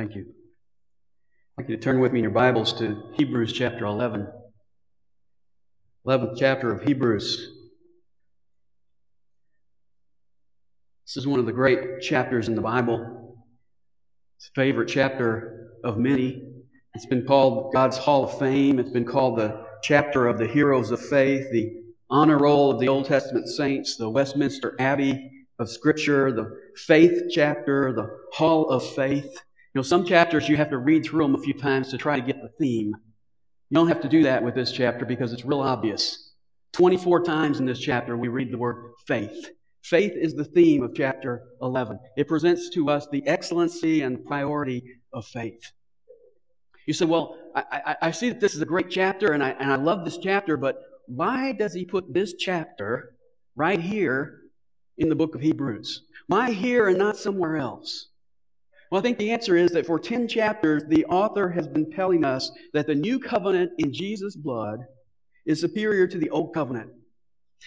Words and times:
Thank 0.00 0.14
you. 0.14 0.24
I'd 1.58 1.64
like 1.64 1.68
you 1.68 1.76
to 1.76 1.82
turn 1.82 2.00
with 2.00 2.10
me 2.10 2.20
in 2.20 2.22
your 2.22 2.32
Bibles 2.32 2.72
to 2.78 3.12
Hebrews 3.18 3.52
chapter 3.52 3.84
11. 3.84 4.32
11th 6.06 6.38
chapter 6.38 6.72
of 6.72 6.82
Hebrews. 6.82 7.50
This 11.04 11.18
is 11.18 11.26
one 11.26 11.38
of 11.38 11.44
the 11.44 11.52
great 11.52 12.00
chapters 12.00 12.48
in 12.48 12.54
the 12.54 12.62
Bible. 12.62 13.36
It's 14.38 14.48
a 14.48 14.52
favorite 14.52 14.88
chapter 14.88 15.74
of 15.84 15.98
many. 15.98 16.50
It's 16.94 17.04
been 17.04 17.26
called 17.26 17.74
God's 17.74 17.98
Hall 17.98 18.24
of 18.24 18.38
Fame. 18.38 18.78
It's 18.78 18.92
been 18.92 19.04
called 19.04 19.38
the 19.38 19.66
chapter 19.82 20.28
of 20.28 20.38
the 20.38 20.48
heroes 20.48 20.92
of 20.92 21.06
faith, 21.08 21.52
the 21.52 21.74
honor 22.08 22.38
roll 22.38 22.70
of 22.70 22.80
the 22.80 22.88
Old 22.88 23.04
Testament 23.04 23.48
saints, 23.48 23.98
the 23.98 24.08
Westminster 24.08 24.76
Abbey 24.80 25.30
of 25.58 25.68
Scripture, 25.68 26.32
the 26.32 26.58
faith 26.86 27.24
chapter, 27.30 27.92
the 27.92 28.08
Hall 28.32 28.70
of 28.70 28.94
Faith. 28.94 29.38
You 29.72 29.78
know, 29.78 29.82
some 29.82 30.04
chapters 30.04 30.48
you 30.48 30.56
have 30.56 30.70
to 30.70 30.78
read 30.78 31.04
through 31.04 31.22
them 31.22 31.34
a 31.36 31.38
few 31.38 31.54
times 31.54 31.90
to 31.90 31.98
try 31.98 32.18
to 32.18 32.26
get 32.26 32.42
the 32.42 32.48
theme. 32.58 32.92
You 33.68 33.74
don't 33.74 33.86
have 33.86 34.00
to 34.02 34.08
do 34.08 34.24
that 34.24 34.42
with 34.42 34.56
this 34.56 34.72
chapter 34.72 35.04
because 35.04 35.32
it's 35.32 35.44
real 35.44 35.60
obvious. 35.60 36.32
24 36.72 37.22
times 37.22 37.60
in 37.60 37.66
this 37.66 37.78
chapter 37.78 38.16
we 38.16 38.26
read 38.26 38.50
the 38.50 38.58
word 38.58 38.92
faith. 39.06 39.50
Faith 39.82 40.12
is 40.14 40.34
the 40.34 40.44
theme 40.44 40.82
of 40.82 40.94
chapter 40.94 41.42
11. 41.62 41.98
It 42.16 42.26
presents 42.26 42.70
to 42.70 42.90
us 42.90 43.06
the 43.12 43.26
excellency 43.28 44.02
and 44.02 44.24
priority 44.24 44.82
of 45.12 45.24
faith. 45.26 45.62
You 46.86 46.92
say, 46.92 47.04
well, 47.04 47.38
I, 47.54 47.64
I, 47.70 47.96
I, 48.02 48.10
see 48.10 48.30
that 48.30 48.40
this 48.40 48.54
is 48.54 48.60
a 48.60 48.66
great 48.66 48.90
chapter 48.90 49.32
and 49.32 49.42
I, 49.42 49.50
and 49.50 49.72
I 49.72 49.76
love 49.76 50.04
this 50.04 50.18
chapter, 50.18 50.56
but 50.56 50.82
why 51.06 51.52
does 51.52 51.72
he 51.72 51.84
put 51.84 52.12
this 52.12 52.34
chapter 52.34 53.14
right 53.54 53.80
here 53.80 54.40
in 54.98 55.08
the 55.08 55.14
book 55.14 55.34
of 55.34 55.40
Hebrews? 55.40 56.02
Why 56.26 56.50
here 56.50 56.88
and 56.88 56.98
not 56.98 57.16
somewhere 57.16 57.56
else? 57.56 58.09
Well, 58.90 58.98
I 58.98 59.02
think 59.02 59.18
the 59.18 59.30
answer 59.30 59.56
is 59.56 59.70
that 59.72 59.86
for 59.86 60.00
10 60.00 60.26
chapters, 60.26 60.82
the 60.88 61.04
author 61.06 61.48
has 61.50 61.68
been 61.68 61.90
telling 61.92 62.24
us 62.24 62.50
that 62.72 62.88
the 62.88 62.94
new 62.94 63.20
covenant 63.20 63.72
in 63.78 63.92
Jesus' 63.92 64.34
blood 64.34 64.80
is 65.46 65.60
superior 65.60 66.08
to 66.08 66.18
the 66.18 66.30
old 66.30 66.52
covenant. 66.52 66.90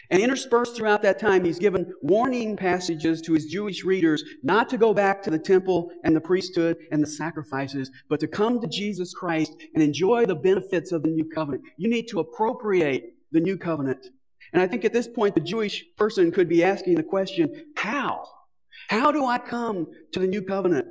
And 0.09 0.22
interspersed 0.22 0.75
throughout 0.75 1.03
that 1.03 1.20
time, 1.20 1.45
he's 1.45 1.59
given 1.59 1.94
warning 2.02 2.58
passages 2.58 3.22
to 3.22 3.33
his 3.33 3.45
Jewish 3.45 3.83
readers 3.83 4.23
not 4.42 4.67
to 4.70 4.78
go 4.78 4.94
back 4.94 5.22
to 5.23 5.30
the 5.30 5.39
temple 5.39 5.92
and 6.03 6.16
the 6.16 6.22
priesthood 6.22 6.78
and 6.92 7.02
the 7.02 7.08
sacrifices, 7.08 7.89
but 8.09 8.20
to 8.20 8.28
come 8.28 8.59
to 8.59 8.67
Jesus 8.67 9.14
Christ 9.14 9.53
and 9.76 9.83
enjoy 9.83 10.26
the 10.26 10.36
benefits 10.36 10.92
of 10.92 11.03
the 11.03 11.09
new 11.09 11.30
covenant. 11.30 11.64
You 11.78 11.89
need 11.89 12.08
to 12.09 12.20
appropriate 12.20 13.14
the 13.31 13.39
new 13.39 13.55
covenant. 13.55 14.08
And 14.52 14.61
I 14.61 14.67
think 14.67 14.83
at 14.83 14.94
this 14.94 15.08
point, 15.08 15.36
the 15.36 15.42
Jewish 15.42 15.86
person 15.95 16.31
could 16.31 16.50
be 16.50 16.64
asking 16.64 16.95
the 16.95 17.03
question, 17.03 17.72
how? 17.76 18.26
How 18.89 19.11
do 19.11 19.26
I 19.26 19.38
come 19.38 19.88
to 20.11 20.20
the 20.20 20.28
new 20.28 20.42
covenant? 20.42 20.88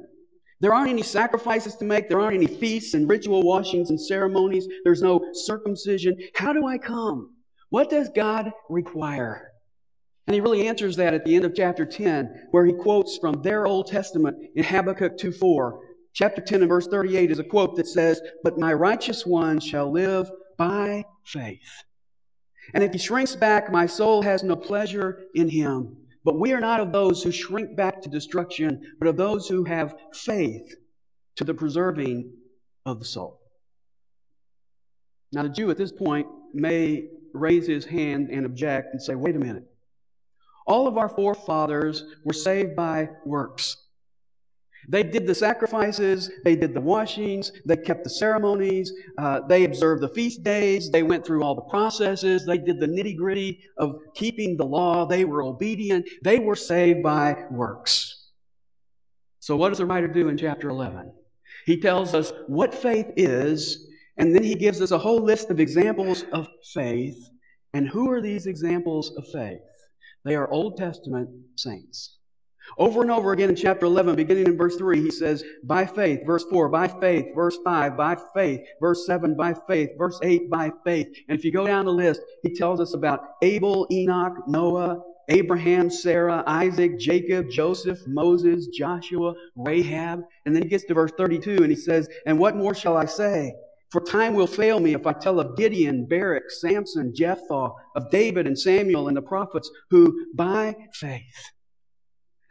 There 0.62 0.72
aren't 0.72 0.90
any 0.90 1.02
sacrifices 1.02 1.74
to 1.76 1.84
make. 1.84 2.08
There 2.08 2.20
aren't 2.20 2.36
any 2.36 2.46
feasts 2.46 2.94
and 2.94 3.08
ritual 3.08 3.42
washings 3.42 3.90
and 3.90 4.00
ceremonies. 4.00 4.68
There's 4.84 5.02
no 5.02 5.20
circumcision. 5.32 6.16
How 6.36 6.52
do 6.52 6.66
I 6.66 6.78
come? 6.78 7.34
What 7.70 7.90
does 7.90 8.08
God 8.14 8.52
require? 8.70 9.50
And 10.28 10.34
he 10.34 10.40
really 10.40 10.68
answers 10.68 10.94
that 10.96 11.14
at 11.14 11.24
the 11.24 11.34
end 11.34 11.44
of 11.44 11.56
chapter 11.56 11.84
10, 11.84 12.48
where 12.52 12.64
he 12.64 12.72
quotes 12.72 13.18
from 13.18 13.42
their 13.42 13.66
Old 13.66 13.88
Testament 13.88 14.36
in 14.54 14.62
Habakkuk 14.62 15.18
2:4. 15.18 15.80
Chapter 16.12 16.40
10 16.40 16.60
and 16.60 16.68
verse 16.68 16.86
38 16.86 17.32
is 17.32 17.40
a 17.40 17.44
quote 17.44 17.74
that 17.74 17.88
says, 17.88 18.20
But 18.44 18.56
my 18.56 18.72
righteous 18.72 19.26
one 19.26 19.58
shall 19.58 19.90
live 19.90 20.30
by 20.58 21.04
faith. 21.24 21.82
And 22.72 22.84
if 22.84 22.92
he 22.92 22.98
shrinks 22.98 23.34
back, 23.34 23.72
my 23.72 23.86
soul 23.86 24.22
has 24.22 24.44
no 24.44 24.54
pleasure 24.54 25.22
in 25.34 25.48
him. 25.48 26.01
But 26.24 26.38
we 26.38 26.52
are 26.52 26.60
not 26.60 26.80
of 26.80 26.92
those 26.92 27.22
who 27.22 27.32
shrink 27.32 27.76
back 27.76 28.02
to 28.02 28.08
destruction, 28.08 28.80
but 28.98 29.08
of 29.08 29.16
those 29.16 29.48
who 29.48 29.64
have 29.64 29.96
faith 30.14 30.74
to 31.36 31.44
the 31.44 31.54
preserving 31.54 32.32
of 32.86 32.98
the 32.98 33.04
soul. 33.04 33.40
Now, 35.32 35.42
the 35.42 35.48
Jew 35.48 35.70
at 35.70 35.78
this 35.78 35.92
point 35.92 36.26
may 36.52 37.08
raise 37.32 37.66
his 37.66 37.84
hand 37.84 38.28
and 38.30 38.44
object 38.44 38.88
and 38.92 39.02
say, 39.02 39.14
wait 39.14 39.34
a 39.34 39.38
minute. 39.38 39.64
All 40.66 40.86
of 40.86 40.96
our 40.96 41.08
forefathers 41.08 42.04
were 42.24 42.34
saved 42.34 42.76
by 42.76 43.08
works. 43.24 43.76
They 44.88 45.02
did 45.02 45.26
the 45.26 45.34
sacrifices, 45.34 46.30
they 46.44 46.56
did 46.56 46.74
the 46.74 46.80
washings, 46.80 47.52
they 47.64 47.76
kept 47.76 48.04
the 48.04 48.10
ceremonies, 48.10 48.92
uh, 49.18 49.40
they 49.48 49.64
observed 49.64 50.02
the 50.02 50.08
feast 50.08 50.42
days, 50.42 50.90
they 50.90 51.02
went 51.02 51.24
through 51.24 51.42
all 51.42 51.54
the 51.54 51.62
processes, 51.62 52.44
they 52.44 52.58
did 52.58 52.80
the 52.80 52.86
nitty 52.86 53.16
gritty 53.16 53.60
of 53.78 53.94
keeping 54.14 54.56
the 54.56 54.64
law, 54.64 55.06
they 55.06 55.24
were 55.24 55.42
obedient, 55.42 56.08
they 56.22 56.38
were 56.38 56.56
saved 56.56 57.02
by 57.02 57.44
works. 57.50 58.30
So, 59.38 59.56
what 59.56 59.68
does 59.68 59.78
the 59.78 59.86
writer 59.86 60.08
do 60.08 60.28
in 60.28 60.36
chapter 60.36 60.68
11? 60.68 61.12
He 61.66 61.80
tells 61.80 62.14
us 62.14 62.32
what 62.48 62.74
faith 62.74 63.06
is, 63.16 63.88
and 64.16 64.34
then 64.34 64.42
he 64.42 64.54
gives 64.54 64.80
us 64.80 64.90
a 64.90 64.98
whole 64.98 65.22
list 65.22 65.50
of 65.50 65.60
examples 65.60 66.24
of 66.32 66.48
faith. 66.74 67.16
And 67.74 67.88
who 67.88 68.10
are 68.10 68.20
these 68.20 68.46
examples 68.46 69.12
of 69.16 69.26
faith? 69.32 69.60
They 70.24 70.34
are 70.34 70.50
Old 70.50 70.76
Testament 70.76 71.28
saints. 71.56 72.18
Over 72.78 73.02
and 73.02 73.10
over 73.10 73.32
again 73.32 73.50
in 73.50 73.56
chapter 73.56 73.86
11, 73.86 74.16
beginning 74.16 74.46
in 74.46 74.56
verse 74.56 74.76
3, 74.76 75.00
he 75.00 75.10
says, 75.10 75.44
by 75.64 75.84
faith. 75.84 76.20
Verse 76.24 76.44
4, 76.50 76.68
by 76.68 76.88
faith. 76.88 77.26
Verse 77.34 77.58
5, 77.64 77.96
by 77.96 78.16
faith. 78.34 78.60
Verse 78.80 79.06
7, 79.06 79.36
by 79.36 79.54
faith. 79.68 79.90
Verse 79.98 80.18
8, 80.22 80.50
by 80.50 80.72
faith. 80.84 81.08
And 81.28 81.38
if 81.38 81.44
you 81.44 81.52
go 81.52 81.66
down 81.66 81.84
the 81.84 81.92
list, 81.92 82.20
he 82.42 82.54
tells 82.54 82.80
us 82.80 82.94
about 82.94 83.20
Abel, 83.42 83.86
Enoch, 83.90 84.48
Noah, 84.48 85.02
Abraham, 85.28 85.90
Sarah, 85.90 86.42
Isaac, 86.46 86.98
Jacob, 86.98 87.50
Joseph, 87.50 87.98
Moses, 88.06 88.68
Joshua, 88.68 89.34
Rahab. 89.56 90.22
And 90.44 90.54
then 90.54 90.62
he 90.62 90.68
gets 90.68 90.84
to 90.84 90.94
verse 90.94 91.12
32 91.16 91.62
and 91.62 91.70
he 91.70 91.76
says, 91.76 92.08
And 92.26 92.38
what 92.38 92.56
more 92.56 92.74
shall 92.74 92.96
I 92.96 93.04
say? 93.04 93.54
For 93.90 94.00
time 94.00 94.34
will 94.34 94.46
fail 94.46 94.80
me 94.80 94.94
if 94.94 95.06
I 95.06 95.12
tell 95.12 95.38
of 95.38 95.56
Gideon, 95.56 96.06
Barak, 96.08 96.50
Samson, 96.50 97.14
Jephthah, 97.14 97.70
of 97.94 98.10
David 98.10 98.46
and 98.46 98.58
Samuel 98.58 99.08
and 99.08 99.16
the 99.16 99.22
prophets 99.22 99.70
who 99.90 100.26
by 100.34 100.74
faith 100.94 101.52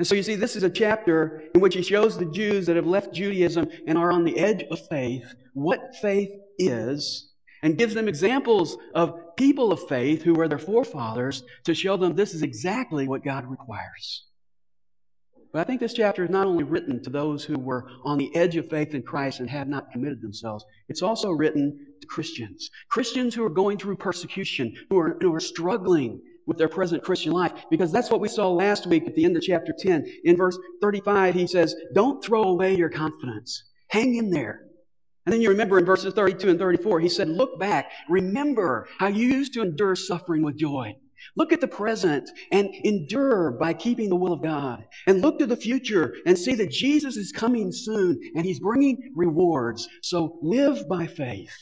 and 0.01 0.07
so 0.07 0.15
you 0.15 0.23
see, 0.23 0.33
this 0.33 0.55
is 0.55 0.63
a 0.63 0.69
chapter 0.71 1.43
in 1.53 1.61
which 1.61 1.75
he 1.75 1.83
shows 1.83 2.17
the 2.17 2.25
Jews 2.25 2.65
that 2.65 2.75
have 2.75 2.87
left 2.87 3.13
Judaism 3.13 3.69
and 3.85 3.99
are 3.99 4.11
on 4.11 4.23
the 4.23 4.35
edge 4.39 4.63
of 4.71 4.79
faith 4.87 5.31
what 5.53 5.95
faith 6.01 6.31
is 6.57 7.31
and 7.61 7.77
gives 7.77 7.93
them 7.93 8.07
examples 8.07 8.75
of 8.95 9.35
people 9.37 9.71
of 9.71 9.87
faith 9.87 10.23
who 10.23 10.33
were 10.33 10.47
their 10.47 10.57
forefathers 10.57 11.43
to 11.65 11.75
show 11.75 11.97
them 11.97 12.15
this 12.15 12.33
is 12.33 12.41
exactly 12.41 13.07
what 13.07 13.23
God 13.23 13.45
requires. 13.45 14.25
But 15.53 15.59
I 15.59 15.63
think 15.65 15.79
this 15.79 15.93
chapter 15.93 16.23
is 16.23 16.31
not 16.31 16.47
only 16.47 16.63
written 16.63 17.03
to 17.03 17.11
those 17.11 17.43
who 17.43 17.59
were 17.59 17.87
on 18.03 18.17
the 18.17 18.35
edge 18.35 18.55
of 18.55 18.71
faith 18.71 18.95
in 18.95 19.03
Christ 19.03 19.39
and 19.39 19.51
have 19.51 19.67
not 19.67 19.91
committed 19.91 20.19
themselves, 20.19 20.65
it's 20.89 21.03
also 21.03 21.29
written 21.29 21.77
to 22.01 22.07
Christians. 22.07 22.71
Christians 22.89 23.35
who 23.35 23.45
are 23.45 23.51
going 23.51 23.77
through 23.77 23.97
persecution, 23.97 24.73
who 24.89 24.97
are, 24.97 25.17
who 25.21 25.31
are 25.35 25.39
struggling 25.39 26.23
with 26.47 26.57
their 26.57 26.69
present 26.69 27.03
Christian 27.03 27.31
life. 27.31 27.53
Because 27.69 27.91
that's 27.91 28.09
what 28.09 28.21
we 28.21 28.27
saw 28.27 28.49
last 28.49 28.87
week 28.87 29.07
at 29.07 29.15
the 29.15 29.25
end 29.25 29.35
of 29.37 29.43
chapter 29.43 29.73
10. 29.77 30.05
In 30.23 30.37
verse 30.37 30.57
35, 30.81 31.35
he 31.35 31.47
says, 31.47 31.75
Don't 31.93 32.23
throw 32.23 32.43
away 32.43 32.75
your 32.75 32.89
confidence. 32.89 33.63
Hang 33.89 34.15
in 34.15 34.29
there. 34.29 34.67
And 35.25 35.33
then 35.33 35.41
you 35.41 35.49
remember 35.49 35.77
in 35.77 35.85
verses 35.85 36.13
32 36.13 36.49
and 36.49 36.59
34, 36.59 36.99
he 36.99 37.09
said, 37.09 37.29
Look 37.29 37.59
back. 37.59 37.91
Remember 38.09 38.87
how 38.97 39.07
you 39.07 39.27
used 39.27 39.53
to 39.53 39.61
endure 39.61 39.95
suffering 39.95 40.43
with 40.43 40.57
joy. 40.57 40.95
Look 41.35 41.53
at 41.53 41.61
the 41.61 41.67
present 41.67 42.29
and 42.51 42.69
endure 42.83 43.51
by 43.51 43.73
keeping 43.73 44.09
the 44.09 44.15
will 44.15 44.33
of 44.33 44.41
God. 44.41 44.83
And 45.05 45.21
look 45.21 45.37
to 45.39 45.45
the 45.45 45.55
future 45.55 46.15
and 46.25 46.37
see 46.37 46.55
that 46.55 46.71
Jesus 46.71 47.15
is 47.15 47.31
coming 47.31 47.71
soon 47.71 48.19
and 48.35 48.45
he's 48.45 48.59
bringing 48.59 49.13
rewards. 49.15 49.87
So 50.01 50.39
live 50.41 50.89
by 50.89 51.05
faith. 51.05 51.55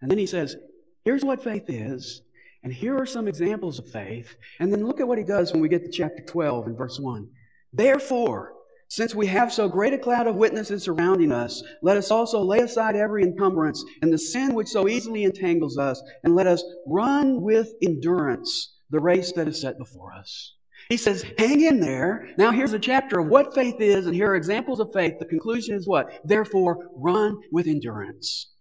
And 0.00 0.10
then 0.10 0.18
he 0.18 0.26
says, 0.26 0.56
Here's 1.04 1.24
what 1.24 1.42
faith 1.44 1.64
is 1.68 2.22
and 2.62 2.72
here 2.72 2.96
are 2.96 3.06
some 3.06 3.26
examples 3.28 3.78
of 3.78 3.90
faith. 3.90 4.36
And 4.60 4.72
then 4.72 4.86
look 4.86 5.00
at 5.00 5.08
what 5.08 5.18
he 5.18 5.24
does 5.24 5.52
when 5.52 5.60
we 5.60 5.68
get 5.68 5.84
to 5.84 5.90
chapter 5.90 6.22
12 6.22 6.68
and 6.68 6.78
verse 6.78 6.98
1. 7.00 7.28
Therefore, 7.72 8.54
since 8.88 9.14
we 9.14 9.26
have 9.26 9.52
so 9.52 9.68
great 9.68 9.94
a 9.94 9.98
cloud 9.98 10.26
of 10.26 10.36
witnesses 10.36 10.82
surrounding 10.82 11.32
us, 11.32 11.62
let 11.82 11.96
us 11.96 12.10
also 12.10 12.40
lay 12.40 12.58
aside 12.58 12.94
every 12.94 13.22
encumbrance 13.22 13.82
and 14.02 14.12
the 14.12 14.18
sin 14.18 14.54
which 14.54 14.68
so 14.68 14.86
easily 14.86 15.24
entangles 15.24 15.78
us, 15.78 16.02
and 16.24 16.34
let 16.34 16.46
us 16.46 16.62
run 16.86 17.40
with 17.40 17.72
endurance 17.82 18.76
the 18.90 19.00
race 19.00 19.32
that 19.32 19.48
is 19.48 19.60
set 19.60 19.78
before 19.78 20.12
us. 20.12 20.56
He 20.90 20.98
says, 20.98 21.24
hang 21.38 21.62
in 21.62 21.80
there. 21.80 22.28
Now 22.36 22.50
here's 22.50 22.74
a 22.74 22.78
chapter 22.78 23.18
of 23.18 23.28
what 23.28 23.54
faith 23.54 23.80
is, 23.80 24.06
and 24.06 24.14
here 24.14 24.28
are 24.28 24.36
examples 24.36 24.78
of 24.78 24.92
faith. 24.92 25.14
The 25.18 25.24
conclusion 25.24 25.74
is 25.74 25.88
what? 25.88 26.20
Therefore, 26.24 26.90
run 26.94 27.38
with 27.50 27.66
endurance. 27.66 28.52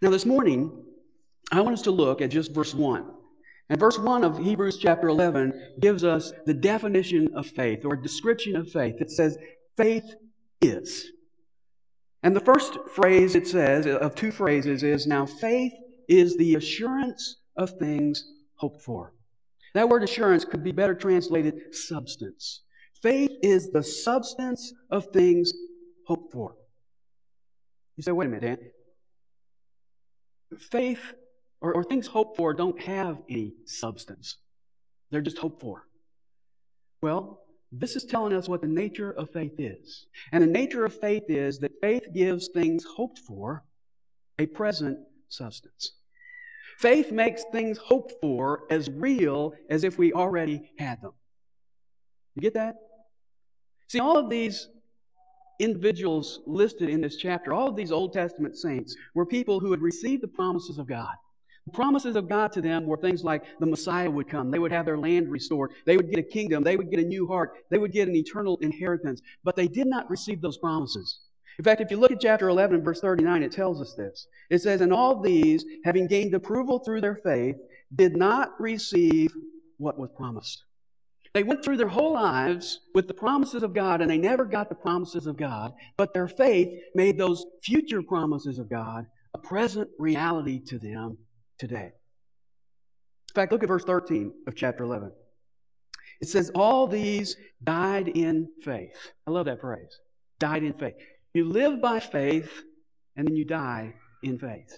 Now 0.00 0.08
this 0.08 0.24
morning, 0.24 0.84
I 1.50 1.60
want 1.60 1.74
us 1.74 1.82
to 1.82 1.90
look 1.90 2.20
at 2.20 2.30
just 2.30 2.52
verse 2.52 2.74
1. 2.74 3.04
And 3.70 3.78
verse 3.78 3.98
1 3.98 4.24
of 4.24 4.38
Hebrews 4.38 4.78
chapter 4.78 5.08
11 5.08 5.76
gives 5.80 6.04
us 6.04 6.32
the 6.44 6.54
definition 6.54 7.30
of 7.34 7.46
faith 7.46 7.84
or 7.84 7.96
description 7.96 8.56
of 8.56 8.70
faith. 8.70 8.96
It 9.00 9.10
says, 9.10 9.38
faith 9.76 10.14
is. 10.60 11.06
And 12.22 12.34
the 12.34 12.40
first 12.40 12.78
phrase 12.94 13.34
it 13.34 13.46
says, 13.46 13.86
of 13.86 14.14
two 14.14 14.32
phrases, 14.32 14.82
is 14.82 15.06
now 15.06 15.24
faith 15.24 15.72
is 16.08 16.36
the 16.36 16.56
assurance 16.56 17.36
of 17.56 17.70
things 17.78 18.24
hoped 18.56 18.82
for. 18.82 19.14
That 19.74 19.88
word 19.88 20.02
assurance 20.02 20.44
could 20.44 20.64
be 20.64 20.72
better 20.72 20.94
translated 20.94 21.74
substance. 21.74 22.62
Faith 23.02 23.30
is 23.42 23.70
the 23.70 23.82
substance 23.82 24.72
of 24.90 25.06
things 25.12 25.52
hoped 26.06 26.32
for. 26.32 26.56
You 27.96 28.02
say, 28.02 28.12
wait 28.12 28.26
a 28.26 28.28
minute, 28.28 28.60
Dan. 30.50 30.58
Faith 30.58 31.14
or, 31.60 31.74
or 31.74 31.84
things 31.84 32.06
hoped 32.06 32.36
for 32.36 32.54
don't 32.54 32.80
have 32.80 33.20
any 33.28 33.54
substance. 33.64 34.36
They're 35.10 35.20
just 35.20 35.38
hoped 35.38 35.60
for. 35.60 35.86
Well, 37.02 37.40
this 37.72 37.96
is 37.96 38.04
telling 38.04 38.32
us 38.32 38.48
what 38.48 38.60
the 38.60 38.66
nature 38.66 39.12
of 39.12 39.30
faith 39.30 39.54
is. 39.58 40.06
And 40.32 40.42
the 40.42 40.48
nature 40.48 40.84
of 40.84 40.98
faith 40.98 41.24
is 41.28 41.58
that 41.60 41.80
faith 41.80 42.02
gives 42.12 42.48
things 42.48 42.84
hoped 42.84 43.18
for 43.18 43.64
a 44.38 44.46
present 44.46 44.98
substance. 45.28 45.92
Faith 46.78 47.12
makes 47.12 47.44
things 47.52 47.78
hoped 47.78 48.14
for 48.20 48.62
as 48.70 48.88
real 48.90 49.52
as 49.68 49.84
if 49.84 49.98
we 49.98 50.12
already 50.12 50.72
had 50.78 51.00
them. 51.02 51.12
You 52.34 52.42
get 52.42 52.54
that? 52.54 52.76
See, 53.88 54.00
all 54.00 54.16
of 54.16 54.30
these 54.30 54.68
individuals 55.58 56.40
listed 56.46 56.88
in 56.88 57.00
this 57.00 57.16
chapter, 57.16 57.52
all 57.52 57.68
of 57.68 57.76
these 57.76 57.92
Old 57.92 58.12
Testament 58.12 58.56
saints, 58.56 58.96
were 59.14 59.26
people 59.26 59.60
who 59.60 59.70
had 59.70 59.82
received 59.82 60.22
the 60.22 60.28
promises 60.28 60.78
of 60.78 60.86
God. 60.86 61.14
Promises 61.72 62.16
of 62.16 62.28
God 62.28 62.52
to 62.52 62.60
them 62.60 62.86
were 62.86 62.96
things 62.96 63.24
like 63.24 63.44
the 63.58 63.66
Messiah 63.66 64.10
would 64.10 64.28
come, 64.28 64.50
they 64.50 64.58
would 64.58 64.72
have 64.72 64.86
their 64.86 64.98
land 64.98 65.30
restored, 65.30 65.72
they 65.86 65.96
would 65.96 66.10
get 66.10 66.18
a 66.18 66.22
kingdom, 66.22 66.62
they 66.62 66.76
would 66.76 66.90
get 66.90 67.00
a 67.00 67.04
new 67.04 67.26
heart, 67.26 67.52
they 67.70 67.78
would 67.78 67.92
get 67.92 68.08
an 68.08 68.16
eternal 68.16 68.58
inheritance. 68.62 69.20
But 69.44 69.56
they 69.56 69.68
did 69.68 69.86
not 69.86 70.10
receive 70.10 70.40
those 70.40 70.58
promises. 70.58 71.20
In 71.58 71.64
fact, 71.64 71.80
if 71.80 71.90
you 71.90 71.98
look 71.98 72.12
at 72.12 72.20
chapter 72.20 72.48
11, 72.48 72.82
verse 72.82 73.00
39, 73.00 73.42
it 73.42 73.52
tells 73.52 73.80
us 73.80 73.94
this. 73.94 74.26
It 74.48 74.62
says, 74.62 74.80
And 74.80 74.92
all 74.92 75.20
these, 75.20 75.64
having 75.84 76.06
gained 76.06 76.34
approval 76.34 76.78
through 76.78 77.02
their 77.02 77.16
faith, 77.16 77.56
did 77.94 78.16
not 78.16 78.58
receive 78.58 79.32
what 79.76 79.98
was 79.98 80.10
promised. 80.16 80.64
They 81.32 81.42
went 81.42 81.64
through 81.64 81.76
their 81.76 81.88
whole 81.88 82.12
lives 82.14 82.80
with 82.94 83.06
the 83.06 83.14
promises 83.14 83.62
of 83.62 83.72
God 83.72 84.00
and 84.00 84.10
they 84.10 84.18
never 84.18 84.44
got 84.44 84.68
the 84.68 84.74
promises 84.74 85.26
of 85.26 85.36
God, 85.36 85.72
but 85.96 86.12
their 86.12 86.28
faith 86.28 86.68
made 86.94 87.16
those 87.16 87.44
future 87.62 88.02
promises 88.02 88.58
of 88.58 88.68
God 88.68 89.06
a 89.34 89.38
present 89.38 89.88
reality 89.98 90.58
to 90.66 90.78
them 90.78 91.18
today. 91.60 91.92
In 93.30 93.34
fact, 93.34 93.52
look 93.52 93.62
at 93.62 93.68
verse 93.68 93.84
13 93.84 94.32
of 94.48 94.56
chapter 94.56 94.82
11. 94.82 95.12
It 96.20 96.28
says, 96.28 96.50
All 96.54 96.88
these 96.88 97.36
died 97.62 98.08
in 98.08 98.48
faith. 98.62 99.12
I 99.26 99.30
love 99.30 99.46
that 99.46 99.60
phrase. 99.60 100.00
Died 100.40 100.64
in 100.64 100.72
faith. 100.72 100.94
You 101.34 101.44
live 101.44 101.80
by 101.80 102.00
faith 102.00 102.50
and 103.16 103.28
then 103.28 103.36
you 103.36 103.44
die 103.44 103.94
in 104.22 104.38
faith. 104.38 104.76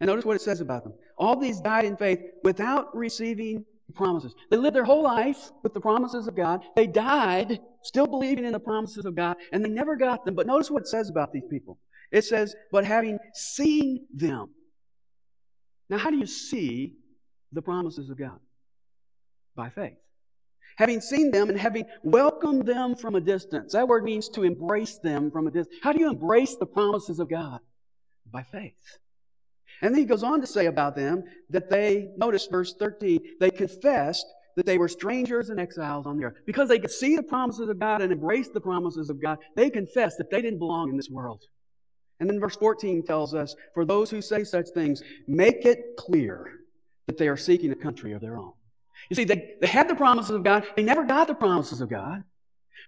And 0.00 0.08
notice 0.08 0.24
what 0.24 0.36
it 0.36 0.42
says 0.42 0.60
about 0.60 0.84
them. 0.84 0.94
All 1.18 1.36
these 1.36 1.60
died 1.60 1.84
in 1.84 1.96
faith 1.96 2.20
without 2.42 2.96
receiving 2.96 3.64
promises. 3.94 4.34
They 4.50 4.56
lived 4.56 4.76
their 4.76 4.84
whole 4.84 5.02
life 5.02 5.50
with 5.62 5.74
the 5.74 5.80
promises 5.80 6.26
of 6.26 6.36
God. 6.36 6.62
They 6.74 6.86
died 6.86 7.60
still 7.82 8.06
believing 8.06 8.44
in 8.44 8.52
the 8.52 8.60
promises 8.60 9.04
of 9.04 9.14
God, 9.14 9.36
and 9.52 9.64
they 9.64 9.68
never 9.68 9.96
got 9.96 10.24
them. 10.24 10.34
But 10.34 10.46
notice 10.46 10.70
what 10.70 10.82
it 10.82 10.88
says 10.88 11.10
about 11.10 11.32
these 11.32 11.46
people. 11.50 11.78
It 12.12 12.24
says, 12.24 12.54
but 12.72 12.84
having 12.84 13.18
seen 13.34 14.06
them. 14.14 14.50
Now, 15.90 15.98
how 15.98 16.10
do 16.10 16.16
you 16.16 16.26
see 16.26 16.94
the 17.52 17.60
promises 17.60 18.08
of 18.10 18.18
God? 18.18 18.38
By 19.56 19.68
faith. 19.70 19.98
Having 20.76 21.00
seen 21.00 21.30
them 21.32 21.50
and 21.50 21.58
having 21.58 21.84
welcomed 22.04 22.64
them 22.64 22.94
from 22.94 23.16
a 23.16 23.20
distance. 23.20 23.72
That 23.72 23.88
word 23.88 24.04
means 24.04 24.28
to 24.30 24.44
embrace 24.44 24.98
them 24.98 25.30
from 25.30 25.48
a 25.48 25.50
distance. 25.50 25.76
How 25.82 25.92
do 25.92 25.98
you 25.98 26.08
embrace 26.08 26.54
the 26.56 26.64
promises 26.64 27.18
of 27.18 27.28
God? 27.28 27.58
By 28.32 28.44
faith. 28.44 28.72
And 29.82 29.92
then 29.92 30.00
he 30.00 30.06
goes 30.06 30.22
on 30.22 30.40
to 30.40 30.46
say 30.46 30.66
about 30.66 30.94
them 30.94 31.24
that 31.50 31.68
they, 31.68 32.10
notice 32.16 32.46
verse 32.46 32.74
13, 32.78 33.20
they 33.40 33.50
confessed 33.50 34.26
that 34.56 34.66
they 34.66 34.78
were 34.78 34.88
strangers 34.88 35.50
and 35.50 35.58
exiles 35.58 36.06
on 36.06 36.16
the 36.16 36.24
earth. 36.24 36.36
Because 36.46 36.68
they 36.68 36.78
could 36.78 36.90
see 36.90 37.16
the 37.16 37.22
promises 37.22 37.68
of 37.68 37.80
God 37.80 38.00
and 38.00 38.12
embrace 38.12 38.48
the 38.48 38.60
promises 38.60 39.10
of 39.10 39.20
God, 39.20 39.38
they 39.56 39.70
confessed 39.70 40.18
that 40.18 40.30
they 40.30 40.40
didn't 40.40 40.58
belong 40.60 40.90
in 40.90 40.96
this 40.96 41.10
world. 41.10 41.42
And 42.20 42.28
then 42.28 42.38
verse 42.38 42.56
14 42.56 43.02
tells 43.02 43.34
us, 43.34 43.56
for 43.74 43.84
those 43.84 44.10
who 44.10 44.20
say 44.20 44.44
such 44.44 44.68
things, 44.68 45.02
make 45.26 45.64
it 45.64 45.96
clear 45.96 46.60
that 47.06 47.16
they 47.16 47.28
are 47.28 47.36
seeking 47.36 47.72
a 47.72 47.76
country 47.76 48.12
of 48.12 48.20
their 48.20 48.36
own. 48.36 48.52
You 49.08 49.16
see, 49.16 49.24
they, 49.24 49.54
they 49.60 49.66
had 49.66 49.88
the 49.88 49.94
promises 49.94 50.30
of 50.30 50.44
God, 50.44 50.64
they 50.76 50.82
never 50.82 51.04
got 51.04 51.26
the 51.26 51.34
promises 51.34 51.80
of 51.80 51.88
God. 51.88 52.22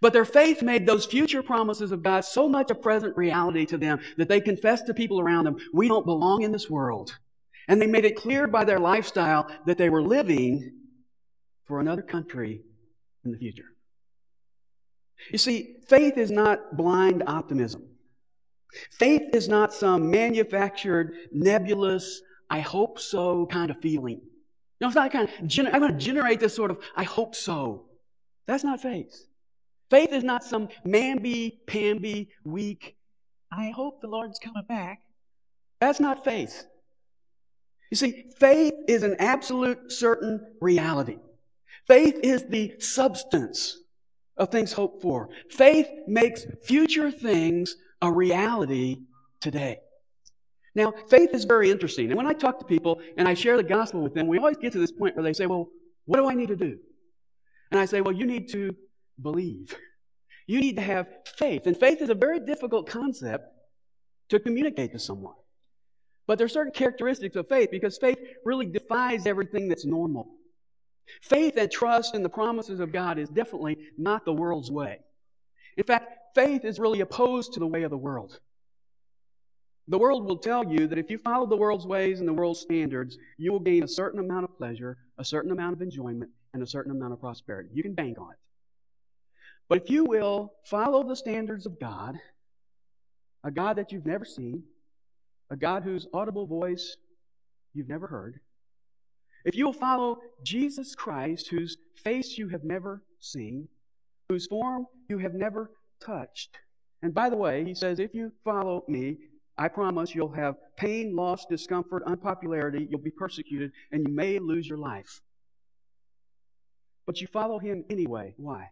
But 0.01 0.13
their 0.13 0.25
faith 0.25 0.63
made 0.63 0.87
those 0.87 1.07
future 1.07 1.43
promises 1.43 1.93
of 1.93 2.03
God 2.03 2.25
so 2.25 2.49
much 2.49 2.71
a 2.71 2.75
present 2.75 3.17
reality 3.17 3.67
to 3.67 3.79
them 3.79 4.01
that 4.17 4.29
they 4.29 4.41
confessed 4.41 4.87
to 4.87 4.95
people 4.95 5.21
around 5.21 5.45
them, 5.45 5.57
we 5.73 5.89
don't 5.89 6.07
belong 6.07 6.43
in 6.43 6.53
this 6.53 6.69
world. 6.69 7.17
And 7.69 7.81
they 7.81 7.87
made 7.87 8.05
it 8.05 8.17
clear 8.17 8.47
by 8.47 8.65
their 8.65 8.81
lifestyle 8.81 9.49
that 9.67 9.79
they 9.79 9.89
were 9.89 10.03
living 10.03 10.73
for 11.67 11.81
another 11.81 12.03
country 12.03 12.63
in 13.25 13.31
the 13.31 13.39
future. 13.39 13.65
You 15.31 15.39
see, 15.39 15.77
faith 15.89 16.19
is 16.19 16.31
not 16.31 16.77
blind 16.77 17.23
optimism. 17.27 17.92
Faith 18.91 19.35
is 19.35 19.49
not 19.49 19.73
some 19.73 20.11
manufactured, 20.11 21.15
nebulous, 21.33 22.23
I 22.51 22.61
hope 22.61 22.99
so 22.99 23.47
kind 23.47 23.71
of 23.71 23.79
feeling. 23.81 24.21
No, 24.81 24.89
it's 24.89 24.97
not 24.97 25.13
kind 25.13 25.29
of, 25.29 25.35
I'm 25.73 25.81
going 25.81 25.93
to 25.93 25.99
generate 25.99 26.41
this 26.41 26.55
sort 26.55 26.71
of, 26.71 26.79
I 26.97 27.05
hope 27.05 27.35
so. 27.35 27.85
That's 28.47 28.65
not 28.65 28.81
faith. 28.81 29.27
Faith 29.91 30.13
is 30.13 30.25
not 30.25 30.43
some 30.43 30.69
mamby, 30.87 31.59
pamby, 31.67 32.31
weak, 32.45 32.97
I 33.53 33.71
hope 33.71 34.01
the 34.01 34.09
Lord's 34.09 34.39
coming 34.39 34.65
back. 34.67 35.03
That's 35.81 36.01
not 36.01 36.25
faith. 36.25 36.65
You 37.91 37.97
see, 37.97 38.25
faith 38.39 38.73
is 38.89 39.03
an 39.03 39.17
absolute 39.19 39.93
certain 39.93 40.41
reality. 40.61 41.19
Faith 41.87 42.19
is 42.23 42.47
the 42.47 42.81
substance 42.81 43.79
of 44.39 44.49
things 44.49 44.73
hoped 44.73 45.03
for. 45.03 45.29
Faith 45.51 45.89
makes 46.07 46.47
future 46.63 47.11
things 47.11 47.77
a 48.03 48.13
reality 48.13 48.99
today. 49.41 49.79
Now, 50.75 50.93
faith 51.09 51.31
is 51.35 51.45
very 51.45 51.71
interesting. 51.71 52.07
And 52.07 52.17
when 52.17 52.27
I 52.27 52.33
talk 52.33 52.59
to 52.59 52.65
people 52.65 53.01
and 53.17 53.29
I 53.29 53.35
share 53.35 53.57
the 53.57 53.63
gospel 53.63 54.01
with 54.03 54.15
them, 54.15 54.27
we 54.27 54.39
always 54.39 54.57
get 54.57 54.73
to 54.73 54.79
this 54.79 54.93
point 54.93 55.17
where 55.17 55.23
they 55.23 55.33
say, 55.33 55.47
Well, 55.47 55.69
what 56.07 56.19
do 56.19 56.29
I 56.29 56.35
need 56.35 56.49
to 56.49 56.57
do? 56.57 56.79
And 57.71 57.81
I 57.81 57.85
say, 57.85 58.01
Well, 58.01 58.15
you 58.15 58.27
need 58.27 58.51
to 58.53 58.75
believe. 59.21 59.75
You 60.47 60.61
need 60.61 60.77
to 60.77 60.83
have 60.83 61.07
faith. 61.37 61.67
And 61.67 61.77
faith 61.77 62.03
is 62.03 62.09
a 62.09 62.15
very 62.15 62.41
difficult 62.41 62.89
concept 62.89 63.45
to 64.31 64.41
communicate 64.41 64.93
to 64.93 64.99
someone. 64.99 65.35
But 66.27 66.39
there 66.39 66.47
are 66.47 66.49
certain 66.49 66.73
characteristics 66.73 67.37
of 67.37 67.49
faith 67.49 67.71
because 67.71 67.99
faith 67.99 68.19
really 68.45 68.67
defies 68.67 69.27
everything 69.27 69.69
that's 69.69 69.85
normal. 69.85 70.29
Faith 71.21 71.57
and 71.57 71.71
trust 71.71 72.15
in 72.15 72.23
the 72.23 72.29
promises 72.29 72.81
of 72.81 72.93
God 72.93 73.19
is 73.19 73.29
definitely 73.29 73.77
not 73.99 74.25
the 74.25 74.33
world's 74.33 74.71
way. 74.71 74.99
In 75.77 75.85
fact, 75.85 76.17
faith 76.35 76.65
is 76.65 76.79
really 76.79 77.01
opposed 77.01 77.53
to 77.55 77.61
the 77.61 77.67
way 77.67 77.83
of 77.83 77.91
the 77.91 77.99
world. 77.99 78.39
The 79.89 79.99
world 79.99 80.25
will 80.25 80.39
tell 80.39 80.65
you 80.65 80.87
that 80.87 80.99
if 80.99 81.11
you 81.11 81.19
follow 81.19 81.47
the 81.47 81.57
world's 81.57 81.87
ways 81.87 82.21
and 82.21 82.29
the 82.29 82.33
world's 82.33 82.61
standards, 82.61 83.19
you 83.37 83.53
will 83.53 83.61
gain 83.61 83.83
a 83.83 83.89
certain 83.89 84.21
amount 84.21 84.45
of 84.45 84.57
pleasure, 84.57 84.97
a 85.19 85.25
certain 85.25 85.51
amount 85.51 85.75
of 85.75 85.83
enjoyment, 85.83 86.31
and 86.55 86.63
a 86.63 86.67
certain 86.67 86.93
amount 86.93 87.13
of 87.13 87.21
prosperity. 87.21 87.71
You 87.73 87.83
can 87.83 87.95
bank 87.95 88.19
on 88.19 88.31
it. 88.31 88.39
But 89.69 89.83
if 89.83 89.91
you 89.91 90.05
will 90.05 90.53
follow 90.67 91.03
the 91.03 91.17
standards 91.17 91.67
of 91.67 91.81
God, 91.81 92.17
a 93.43 93.51
God 93.51 93.77
that 93.77 93.91
you've 93.91 94.07
never 94.07 94.25
seen, 94.25 94.63
a 95.51 95.57
God 95.57 95.83
whose 95.83 96.07
audible 96.15 96.47
voice 96.47 96.97
you've 97.75 97.89
never 97.89 98.07
heard, 98.07 98.39
if 99.45 99.57
you 99.57 99.67
will 99.67 99.73
follow 99.73 100.19
Jesus 100.45 100.95
Christ, 100.95 101.49
whose 101.49 101.77
face 101.97 102.39
you 102.39 102.49
have 102.49 102.65
never 102.65 103.03
seen, 103.19 103.67
whose 104.29 104.47
form 104.47 104.87
you 105.09 105.19
have 105.19 105.35
never 105.35 105.71
touched, 106.05 106.59
and 107.03 107.13
by 107.13 107.29
the 107.29 107.37
way, 107.37 107.65
he 107.65 107.75
says, 107.75 107.99
if 107.99 108.15
you 108.15 108.33
follow 108.45 108.85
me, 108.89 109.19
I 109.59 109.69
promise 109.69 110.15
you'll 110.15 110.33
have 110.33 110.57
pain, 110.77 111.15
loss, 111.15 111.45
discomfort, 111.47 112.05
unpopularity, 112.07 112.87
you'll 112.89 113.01
be 113.01 113.11
persecuted, 113.11 113.73
and 113.91 114.07
you 114.07 114.15
may 114.15 114.39
lose 114.39 114.69
your 114.69 114.79
life. 114.79 115.21
But 117.07 117.21
you 117.21 117.27
follow 117.27 117.59
him 117.59 117.85
anyway. 117.91 118.35
Why? 118.37 118.71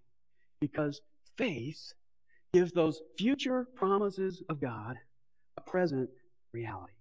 Because 0.60 1.00
faith 1.36 1.92
gives 2.52 2.72
those 2.72 3.00
future 3.18 3.66
promises 3.74 4.42
of 4.48 4.60
God 4.60 4.96
a 5.56 5.60
present 5.60 6.08
reality. 6.52 6.94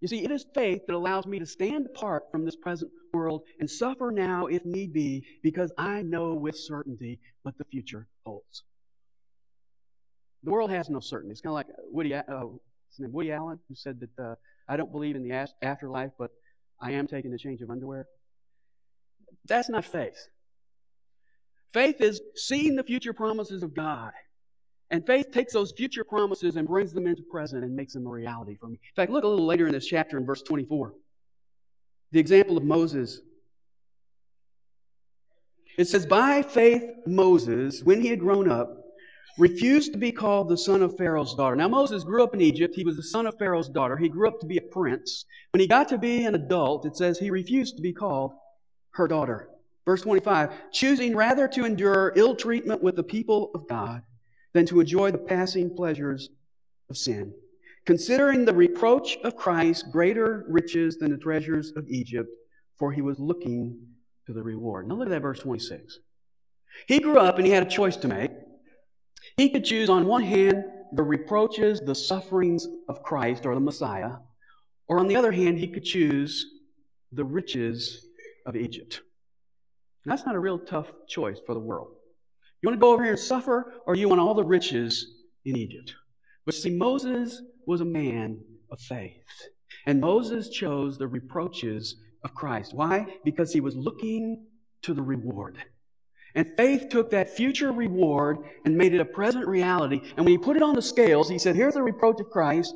You 0.00 0.08
see, 0.08 0.24
it 0.24 0.32
is 0.32 0.44
faith 0.52 0.82
that 0.86 0.96
allows 0.96 1.26
me 1.26 1.38
to 1.38 1.46
stand 1.46 1.86
apart 1.86 2.24
from 2.32 2.44
this 2.44 2.56
present 2.56 2.90
world 3.12 3.42
and 3.60 3.70
suffer 3.70 4.10
now 4.10 4.46
if 4.46 4.64
need 4.64 4.92
be 4.92 5.24
because 5.44 5.72
I 5.78 6.02
know 6.02 6.34
with 6.34 6.56
certainty 6.56 7.20
what 7.42 7.56
the 7.56 7.64
future 7.64 8.08
holds. 8.26 8.64
The 10.44 10.50
world 10.50 10.70
has 10.70 10.90
no 10.90 11.00
certainty. 11.00 11.32
It's 11.32 11.40
kind 11.40 11.52
of 11.52 11.54
like 11.54 11.66
Woody, 11.90 12.14
uh, 12.14 12.22
Woody 12.98 13.32
Allen, 13.32 13.58
who 13.68 13.74
said 13.74 14.00
that 14.00 14.22
uh, 14.22 14.34
I 14.68 14.76
don't 14.76 14.90
believe 14.90 15.16
in 15.16 15.22
the 15.22 15.48
afterlife, 15.62 16.12
but 16.18 16.30
I 16.80 16.92
am 16.92 17.06
taking 17.06 17.32
a 17.32 17.38
change 17.38 17.62
of 17.62 17.70
underwear. 17.70 18.06
That's 19.46 19.68
not 19.68 19.84
faith. 19.84 20.18
Faith 21.72 22.00
is 22.00 22.20
seeing 22.34 22.76
the 22.76 22.82
future 22.82 23.12
promises 23.12 23.62
of 23.62 23.74
God. 23.74 24.12
And 24.90 25.06
faith 25.06 25.30
takes 25.32 25.54
those 25.54 25.72
future 25.72 26.04
promises 26.04 26.56
and 26.56 26.68
brings 26.68 26.92
them 26.92 27.06
into 27.06 27.22
present 27.22 27.64
and 27.64 27.74
makes 27.74 27.94
them 27.94 28.06
a 28.06 28.10
reality 28.10 28.56
for 28.60 28.66
me. 28.66 28.74
In 28.74 28.94
fact, 28.94 29.10
look 29.10 29.24
a 29.24 29.28
little 29.28 29.46
later 29.46 29.66
in 29.66 29.72
this 29.72 29.86
chapter 29.86 30.18
in 30.18 30.26
verse 30.26 30.42
24. 30.42 30.92
The 32.10 32.20
example 32.20 32.58
of 32.58 32.64
Moses. 32.64 33.20
It 35.78 35.88
says, 35.88 36.04
By 36.04 36.42
faith, 36.42 36.82
Moses, 37.06 37.82
when 37.82 38.02
he 38.02 38.08
had 38.08 38.20
grown 38.20 38.50
up, 38.50 38.81
refused 39.38 39.92
to 39.92 39.98
be 39.98 40.12
called 40.12 40.48
the 40.48 40.56
son 40.56 40.82
of 40.82 40.96
Pharaoh's 40.96 41.34
daughter. 41.34 41.56
Now, 41.56 41.68
Moses 41.68 42.04
grew 42.04 42.22
up 42.22 42.34
in 42.34 42.40
Egypt. 42.40 42.74
He 42.74 42.84
was 42.84 42.96
the 42.96 43.02
son 43.02 43.26
of 43.26 43.38
Pharaoh's 43.38 43.68
daughter. 43.68 43.96
He 43.96 44.08
grew 44.08 44.28
up 44.28 44.40
to 44.40 44.46
be 44.46 44.58
a 44.58 44.62
prince. 44.62 45.24
When 45.52 45.60
he 45.60 45.66
got 45.66 45.88
to 45.88 45.98
be 45.98 46.24
an 46.24 46.34
adult, 46.34 46.86
it 46.86 46.96
says 46.96 47.18
he 47.18 47.30
refused 47.30 47.76
to 47.76 47.82
be 47.82 47.92
called 47.92 48.32
her 48.92 49.08
daughter. 49.08 49.48
Verse 49.84 50.02
25, 50.02 50.70
choosing 50.70 51.16
rather 51.16 51.48
to 51.48 51.64
endure 51.64 52.12
ill 52.14 52.36
treatment 52.36 52.82
with 52.82 52.94
the 52.94 53.02
people 53.02 53.50
of 53.54 53.66
God 53.68 54.02
than 54.52 54.66
to 54.66 54.80
enjoy 54.80 55.10
the 55.10 55.18
passing 55.18 55.74
pleasures 55.74 56.28
of 56.90 56.96
sin. 56.96 57.32
Considering 57.84 58.44
the 58.44 58.54
reproach 58.54 59.16
of 59.24 59.36
Christ 59.36 59.86
greater 59.90 60.44
riches 60.48 60.98
than 60.98 61.10
the 61.10 61.16
treasures 61.16 61.72
of 61.74 61.88
Egypt, 61.88 62.28
for 62.78 62.92
he 62.92 63.02
was 63.02 63.18
looking 63.18 63.76
to 64.26 64.32
the 64.32 64.42
reward. 64.42 64.86
Now 64.86 64.94
look 64.94 65.08
at 65.08 65.10
that 65.10 65.22
verse 65.22 65.40
26. 65.40 65.98
He 66.86 67.00
grew 67.00 67.18
up 67.18 67.38
and 67.38 67.46
he 67.46 67.52
had 67.52 67.66
a 67.66 67.70
choice 67.70 67.96
to 67.96 68.08
make. 68.08 68.31
He 69.36 69.50
could 69.50 69.64
choose, 69.64 69.88
on 69.88 70.06
one 70.06 70.22
hand, 70.22 70.64
the 70.92 71.02
reproaches, 71.02 71.80
the 71.80 71.94
sufferings 71.94 72.66
of 72.88 73.02
Christ 73.02 73.46
or 73.46 73.54
the 73.54 73.60
Messiah, 73.60 74.16
or 74.88 74.98
on 74.98 75.08
the 75.08 75.16
other 75.16 75.32
hand, 75.32 75.58
he 75.58 75.68
could 75.68 75.84
choose 75.84 76.44
the 77.12 77.24
riches 77.24 78.06
of 78.46 78.56
Egypt. 78.56 79.00
that's 80.04 80.26
not 80.26 80.34
a 80.34 80.40
real 80.40 80.58
tough 80.58 80.90
choice 81.08 81.38
for 81.46 81.54
the 81.54 81.60
world. 81.60 81.94
You 82.60 82.68
want 82.68 82.78
to 82.78 82.80
go 82.80 82.92
over 82.92 83.02
here 83.02 83.12
and 83.12 83.20
suffer, 83.20 83.74
or 83.86 83.94
you 83.94 84.08
want 84.08 84.20
all 84.20 84.34
the 84.34 84.44
riches 84.44 85.06
in 85.44 85.56
Egypt? 85.56 85.94
But 86.44 86.54
see, 86.54 86.70
Moses 86.70 87.40
was 87.66 87.80
a 87.80 87.84
man 87.84 88.40
of 88.70 88.80
faith. 88.80 89.24
And 89.86 90.00
Moses 90.00 90.48
chose 90.48 90.98
the 90.98 91.08
reproaches 91.08 91.96
of 92.24 92.34
Christ. 92.34 92.74
Why? 92.74 93.06
Because 93.24 93.52
he 93.52 93.60
was 93.60 93.76
looking 93.76 94.46
to 94.82 94.94
the 94.94 95.02
reward. 95.02 95.58
And 96.34 96.50
faith 96.56 96.88
took 96.88 97.10
that 97.10 97.30
future 97.30 97.72
reward 97.72 98.38
and 98.64 98.76
made 98.76 98.94
it 98.94 99.00
a 99.00 99.04
present 99.04 99.46
reality. 99.46 100.00
And 100.16 100.24
when 100.24 100.28
he 100.28 100.38
put 100.38 100.56
it 100.56 100.62
on 100.62 100.74
the 100.74 100.82
scales, 100.82 101.28
he 101.28 101.38
said, 101.38 101.56
Here's 101.56 101.74
the 101.74 101.82
reproach 101.82 102.20
of 102.20 102.30
Christ, 102.30 102.74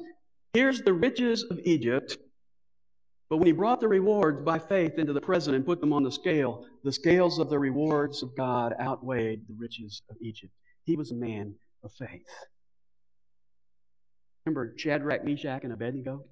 here's 0.52 0.82
the 0.82 0.92
riches 0.92 1.44
of 1.50 1.58
Egypt. 1.64 2.18
But 3.28 3.38
when 3.38 3.46
he 3.46 3.52
brought 3.52 3.80
the 3.80 3.88
rewards 3.88 4.44
by 4.44 4.58
faith 4.58 4.98
into 4.98 5.12
the 5.12 5.20
present 5.20 5.56
and 5.56 5.66
put 5.66 5.80
them 5.80 5.92
on 5.92 6.04
the 6.04 6.12
scale, 6.12 6.64
the 6.84 6.92
scales 6.92 7.38
of 7.38 7.50
the 7.50 7.58
rewards 7.58 8.22
of 8.22 8.36
God 8.36 8.72
outweighed 8.80 9.40
the 9.48 9.56
riches 9.58 10.02
of 10.08 10.16
Egypt. 10.20 10.52
He 10.84 10.96
was 10.96 11.10
a 11.10 11.16
man 11.16 11.54
of 11.82 11.90
faith. 11.98 12.28
Remember 14.44 14.74
Shadrach, 14.76 15.24
Meshach, 15.24 15.64
and 15.64 15.72
Abednego? 15.72 16.24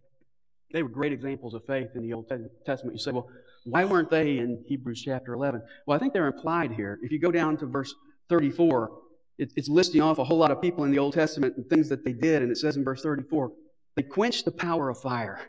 They 0.73 0.83
were 0.83 0.89
great 0.89 1.13
examples 1.13 1.55
of 1.55 1.65
faith 1.67 1.91
in 1.95 2.03
the 2.03 2.13
Old 2.13 2.29
Testament. 2.67 2.97
You 2.97 2.99
say, 2.99 3.13
well, 3.13 3.29
why 3.65 3.85
weren't 3.85 4.11
they 4.11 4.39
in 4.39 4.65
Hebrews 4.67 5.03
chapter 5.03 5.35
11? 5.35 5.63
Well, 5.87 5.97
I 5.97 6.01
think 6.01 6.13
they're 6.13 6.27
implied 6.27 6.73
here. 6.73 6.99
If 7.03 7.13
you 7.13 7.19
go 7.19 7.31
down 7.31 7.57
to 7.59 7.67
verse 7.67 7.95
34, 8.29 8.91
it's 9.39 9.69
listing 9.69 10.01
off 10.01 10.19
a 10.19 10.25
whole 10.25 10.39
lot 10.39 10.51
of 10.51 10.61
people 10.61 10.85
in 10.85 10.91
the 10.91 10.99
Old 10.99 11.15
Testament 11.15 11.57
and 11.57 11.69
things 11.69 11.89
that 11.89 12.05
they 12.05 12.13
did, 12.13 12.43
and 12.43 12.51
it 12.51 12.57
says 12.57 12.77
in 12.77 12.85
verse 12.85 13.03
34, 13.03 13.53
they 13.97 14.03
quenched 14.03 14.45
the 14.45 14.51
power 14.51 14.89
of 14.89 14.99
fire. 14.99 15.41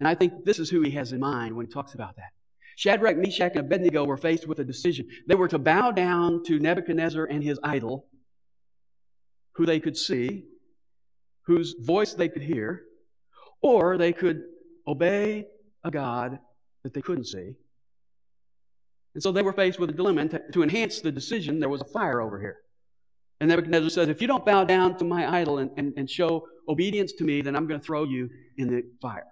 And 0.00 0.08
I 0.08 0.14
think 0.14 0.44
this 0.44 0.58
is 0.58 0.70
who 0.70 0.80
he 0.80 0.90
has 0.92 1.12
in 1.12 1.20
mind 1.20 1.54
when 1.54 1.66
he 1.66 1.72
talks 1.72 1.94
about 1.94 2.16
that. 2.16 2.30
Shadrach, 2.76 3.16
Meshach, 3.16 3.52
and 3.54 3.60
Abednego 3.60 4.04
were 4.04 4.16
faced 4.16 4.46
with 4.46 4.58
a 4.58 4.64
decision. 4.64 5.06
They 5.28 5.34
were 5.34 5.48
to 5.48 5.58
bow 5.58 5.92
down 5.92 6.42
to 6.44 6.58
Nebuchadnezzar 6.58 7.26
and 7.26 7.42
his 7.44 7.60
idol, 7.62 8.06
who 9.52 9.66
they 9.66 9.78
could 9.78 9.96
see, 9.96 10.44
whose 11.46 11.74
voice 11.80 12.14
they 12.14 12.28
could 12.28 12.42
hear, 12.42 12.82
or 13.62 13.96
they 13.96 14.12
could 14.12 14.42
obey 14.86 15.46
a 15.84 15.90
God 15.90 16.38
that 16.82 16.92
they 16.92 17.00
couldn't 17.00 17.26
see. 17.26 17.54
And 19.14 19.22
so 19.22 19.30
they 19.30 19.42
were 19.42 19.52
faced 19.52 19.78
with 19.78 19.90
a 19.90 19.92
dilemma. 19.92 20.28
To, 20.28 20.42
to 20.52 20.62
enhance 20.62 21.00
the 21.00 21.12
decision, 21.12 21.60
there 21.60 21.68
was 21.68 21.80
a 21.80 21.86
fire 21.86 22.20
over 22.20 22.40
here. 22.40 22.58
And 23.40 23.48
Nebuchadnezzar 23.48 23.90
says, 23.90 24.08
If 24.08 24.20
you 24.20 24.26
don't 24.26 24.44
bow 24.44 24.64
down 24.64 24.96
to 24.98 25.04
my 25.04 25.40
idol 25.40 25.58
and, 25.58 25.70
and, 25.76 25.92
and 25.96 26.08
show 26.08 26.46
obedience 26.68 27.12
to 27.14 27.24
me, 27.24 27.42
then 27.42 27.56
I'm 27.56 27.66
going 27.66 27.80
to 27.80 27.84
throw 27.84 28.04
you 28.04 28.30
in 28.56 28.68
the 28.68 28.84
fire. 29.00 29.26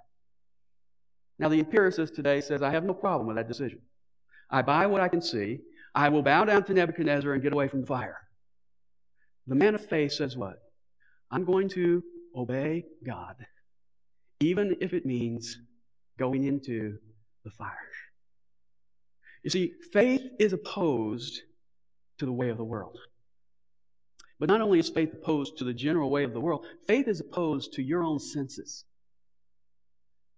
Now, 1.39 1.49
the 1.49 1.59
empiricist 1.59 2.15
today 2.15 2.41
says, 2.41 2.63
I 2.63 2.71
have 2.71 2.85
no 2.85 2.93
problem 2.93 3.27
with 3.27 3.37
that 3.37 3.49
decision. 3.49 3.81
I 4.51 4.63
buy 4.63 4.87
what 4.87 5.01
I 5.01 5.09
can 5.09 5.23
see. 5.23 5.61
I 5.95 6.09
will 6.09 6.23
bow 6.23 6.45
down 6.45 6.65
to 6.65 6.75
Nebuchadnezzar 6.75 7.33
and 7.33 7.43
get 7.43 7.53
away 7.53 7.69
from 7.69 7.81
the 7.81 7.87
fire. 7.87 8.19
The 9.47 9.55
man 9.55 9.75
of 9.75 9.85
faith 9.87 10.13
says 10.13 10.37
what? 10.37 10.57
I'm 11.31 11.45
going 11.45 11.69
to 11.71 12.03
obey 12.37 12.85
God, 13.05 13.37
even 14.41 14.77
if 14.81 14.93
it 14.95 15.07
means 15.07 15.59
going 16.19 16.45
into 16.45 16.99
the 17.45 17.51
fire. 17.51 17.77
You 19.43 19.51
see, 19.51 19.75
faith 19.93 20.23
is 20.39 20.53
opposed 20.53 21.43
to 22.19 22.27
the 22.27 22.33
way 22.33 22.51
of 22.51 22.59
the 22.59 22.65
world. 22.65 22.99
But 24.39 24.49
not 24.49 24.61
only 24.61 24.79
is 24.79 24.89
faith 24.89 25.13
opposed 25.13 25.59
to 25.59 25.65
the 25.65 25.75
general 25.75 26.11
way 26.11 26.25
of 26.25 26.33
the 26.33 26.41
world, 26.41 26.67
faith 26.87 27.09
is 27.09 27.21
opposed 27.21 27.75
to 27.75 27.83
your 27.83 28.03
own 28.03 28.19
senses. 28.19 28.85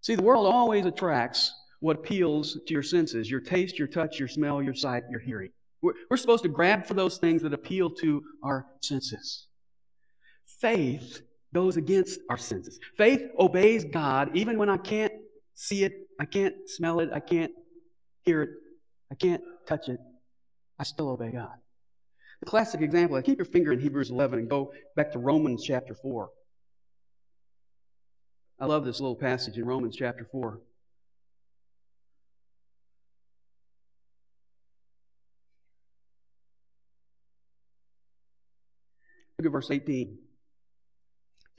See, 0.01 0.17
the 0.17 0.23
world 0.23 0.47
always 0.47 0.85
attracts 0.85 1.53
what 1.81 1.97
appeals 1.97 2.59
to 2.67 2.73
your 2.73 2.83
senses 2.83 3.31
your 3.31 3.41
taste, 3.41 3.79
your 3.79 3.89
touch, 3.89 4.19
your 4.19 4.29
smell, 4.29 4.63
your 4.63 4.75
sight, 4.75 5.05
your 5.11 5.21
hearing. 5.21 5.51
We're, 5.83 5.95
we're 6.11 6.17
supposed 6.17 6.45
to 6.45 6.49
grab 6.49 6.87
for 6.87 6.95
those 6.95 7.19
things 7.19 7.43
that 7.43 7.55
appeal 7.55 7.91
to 7.91 8.23
our 8.43 8.67
senses. 8.83 9.49
Faith 10.61 11.23
goes 11.55 11.77
against 11.77 12.21
our 12.31 12.39
senses. 12.39 12.79
Faith 12.97 13.23
obeys 13.39 13.85
God 13.85 14.35
even 14.35 14.59
when 14.59 14.69
I 14.69 14.77
can't 14.77 15.13
see 15.55 15.85
it, 15.85 15.93
I 16.19 16.25
can't 16.25 16.55
smell 16.67 17.01
it, 17.01 17.11
I 17.13 17.21
can't 17.21 17.53
hear 18.23 18.43
it, 18.43 18.51
I 19.11 19.15
can't 19.15 19.43
touch 19.67 19.89
it. 19.89 20.01
I 20.79 20.85
still 20.85 21.11
obey 21.11 21.31
God. 21.31 21.53
The 22.41 22.47
classic 22.47 22.81
example, 22.81 23.21
keep 23.23 23.39
your 23.39 23.45
finger 23.45 23.73
in 23.73 23.79
Hebrews 23.79 24.11
11 24.11 24.41
and 24.41 24.51
go 24.51 24.73
back 24.97 25.13
to 25.13 25.19
Romans 25.19 25.63
chapter 25.65 25.95
4. 25.95 26.29
I 28.59 28.67
love 28.67 28.85
this 28.85 29.01
little 29.01 29.17
passage 29.17 29.59
in 29.59 29.65
Romans 29.65 29.97
chapter 29.97 30.27
4. 30.31 30.61
Look 39.39 39.47
at 39.47 39.53
verse 39.53 39.71
18. 39.71 40.19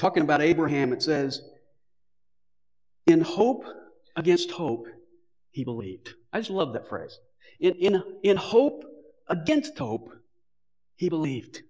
Talking 0.03 0.23
about 0.23 0.41
Abraham, 0.41 0.91
it 0.91 1.01
says, 1.01 1.41
In 3.07 3.21
hope 3.21 3.63
against 4.17 4.51
hope, 4.51 4.85
he 5.51 5.63
believed. 5.63 6.09
I 6.33 6.41
just 6.41 6.49
love 6.49 6.73
that 6.73 6.89
phrase. 6.89 7.17
In, 7.61 7.75
in, 7.75 8.03
in 8.21 8.35
hope 8.35 8.83
against 9.29 9.77
hope, 9.77 10.09
he 10.97 11.07
believed. 11.07 11.61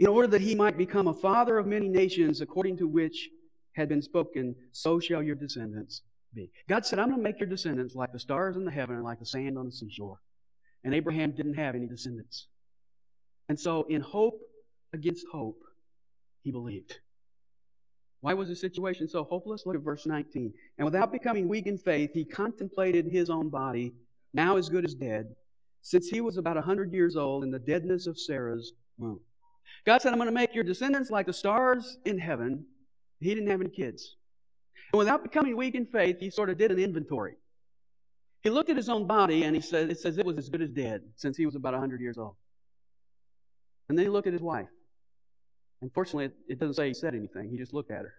In 0.00 0.08
order 0.08 0.28
that 0.28 0.42
he 0.42 0.54
might 0.54 0.76
become 0.76 1.08
a 1.08 1.14
father 1.14 1.56
of 1.56 1.66
many 1.66 1.88
nations, 1.88 2.42
according 2.42 2.76
to 2.76 2.86
which 2.86 3.30
had 3.72 3.88
been 3.88 4.02
spoken, 4.02 4.54
so 4.72 5.00
shall 5.00 5.22
your 5.22 5.34
descendants 5.34 6.02
be. 6.34 6.50
God 6.68 6.84
said, 6.84 6.98
I'm 6.98 7.08
going 7.08 7.20
to 7.20 7.24
make 7.24 7.40
your 7.40 7.48
descendants 7.48 7.94
like 7.94 8.12
the 8.12 8.18
stars 8.18 8.56
in 8.56 8.66
the 8.66 8.70
heaven 8.70 8.96
and 8.96 9.04
like 9.04 9.18
the 9.18 9.24
sand 9.24 9.56
on 9.56 9.64
the 9.64 9.72
seashore. 9.72 10.18
And 10.84 10.92
Abraham 10.92 11.30
didn't 11.30 11.54
have 11.54 11.74
any 11.74 11.86
descendants. 11.86 12.48
And 13.48 13.58
so, 13.58 13.86
in 13.88 14.02
hope 14.02 14.38
against 14.92 15.24
hope, 15.32 15.56
he 16.42 16.50
believed. 16.50 16.98
Why 18.20 18.34
was 18.34 18.48
the 18.48 18.56
situation 18.56 19.08
so 19.08 19.24
hopeless? 19.24 19.64
Look 19.66 19.74
at 19.74 19.82
verse 19.82 20.06
19. 20.06 20.52
And 20.78 20.84
without 20.84 21.10
becoming 21.10 21.48
weak 21.48 21.66
in 21.66 21.76
faith, 21.76 22.10
he 22.14 22.24
contemplated 22.24 23.06
his 23.06 23.30
own 23.30 23.48
body, 23.48 23.94
now 24.32 24.56
as 24.56 24.68
good 24.68 24.84
as 24.84 24.94
dead, 24.94 25.34
since 25.82 26.08
he 26.08 26.20
was 26.20 26.36
about 26.36 26.56
a 26.56 26.60
100 26.60 26.92
years 26.92 27.16
old 27.16 27.42
in 27.42 27.50
the 27.50 27.58
deadness 27.58 28.06
of 28.06 28.18
Sarah's 28.18 28.72
womb. 28.96 29.20
God 29.84 30.00
said, 30.00 30.12
I'm 30.12 30.18
going 30.18 30.28
to 30.28 30.34
make 30.34 30.54
your 30.54 30.62
descendants 30.62 31.10
like 31.10 31.26
the 31.26 31.32
stars 31.32 31.96
in 32.04 32.18
heaven. 32.18 32.64
He 33.18 33.34
didn't 33.34 33.50
have 33.50 33.60
any 33.60 33.70
kids. 33.70 34.16
And 34.92 34.98
without 34.98 35.24
becoming 35.24 35.56
weak 35.56 35.74
in 35.74 35.86
faith, 35.86 36.18
he 36.20 36.30
sort 36.30 36.50
of 36.50 36.58
did 36.58 36.70
an 36.70 36.78
inventory. 36.78 37.34
He 38.42 38.50
looked 38.50 38.70
at 38.70 38.76
his 38.76 38.88
own 38.88 39.06
body 39.06 39.44
and 39.44 39.54
he 39.54 39.62
said, 39.62 39.90
it 39.90 39.98
says 39.98 40.18
it 40.18 40.26
was 40.26 40.36
as 40.38 40.48
good 40.48 40.62
as 40.62 40.70
dead 40.70 41.02
since 41.16 41.36
he 41.36 41.46
was 41.46 41.56
about 41.56 41.72
100 41.72 42.00
years 42.00 42.18
old. 42.18 42.34
And 43.88 43.98
then 43.98 44.04
he 44.04 44.10
looked 44.10 44.26
at 44.26 44.32
his 44.32 44.42
wife. 44.42 44.68
Unfortunately, 45.82 46.30
it 46.48 46.60
doesn't 46.60 46.74
say 46.74 46.88
he 46.88 46.94
said 46.94 47.14
anything. 47.14 47.50
He 47.50 47.58
just 47.58 47.74
looked 47.74 47.90
at 47.90 47.98
her. 48.02 48.14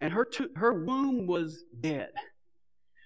And 0.00 0.12
her, 0.12 0.24
to- 0.24 0.50
her 0.56 0.84
womb 0.84 1.26
was 1.26 1.64
dead. 1.80 2.10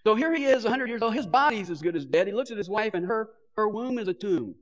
So 0.04 0.14
here 0.14 0.35
he 0.35 0.47
is, 0.47 0.62
100 0.64 0.88
years 0.88 1.02
old. 1.02 1.14
His 1.14 1.26
body's 1.26 1.68
as 1.68 1.82
good 1.82 1.97
as 1.97 2.06
dead. 2.06 2.28
He 2.28 2.32
looks 2.32 2.50
at 2.50 2.56
his 2.56 2.68
wife, 2.68 2.94
and 2.94 3.04
her, 3.06 3.28
her 3.56 3.68
womb 3.68 3.99
is 3.99 4.08
a 4.08 4.14
tomb. 4.14 4.54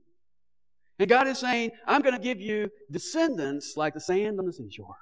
And 0.99 1.07
God 1.07 1.27
is 1.27 1.37
saying, 1.37 1.71
I'm 1.85 2.01
going 2.01 2.15
to 2.15 2.21
give 2.21 2.41
you 2.41 2.69
descendants 2.91 3.73
like 3.77 3.93
the 3.93 4.01
sand 4.01 4.39
on 4.39 4.45
the 4.45 4.53
seashore. 4.53 4.97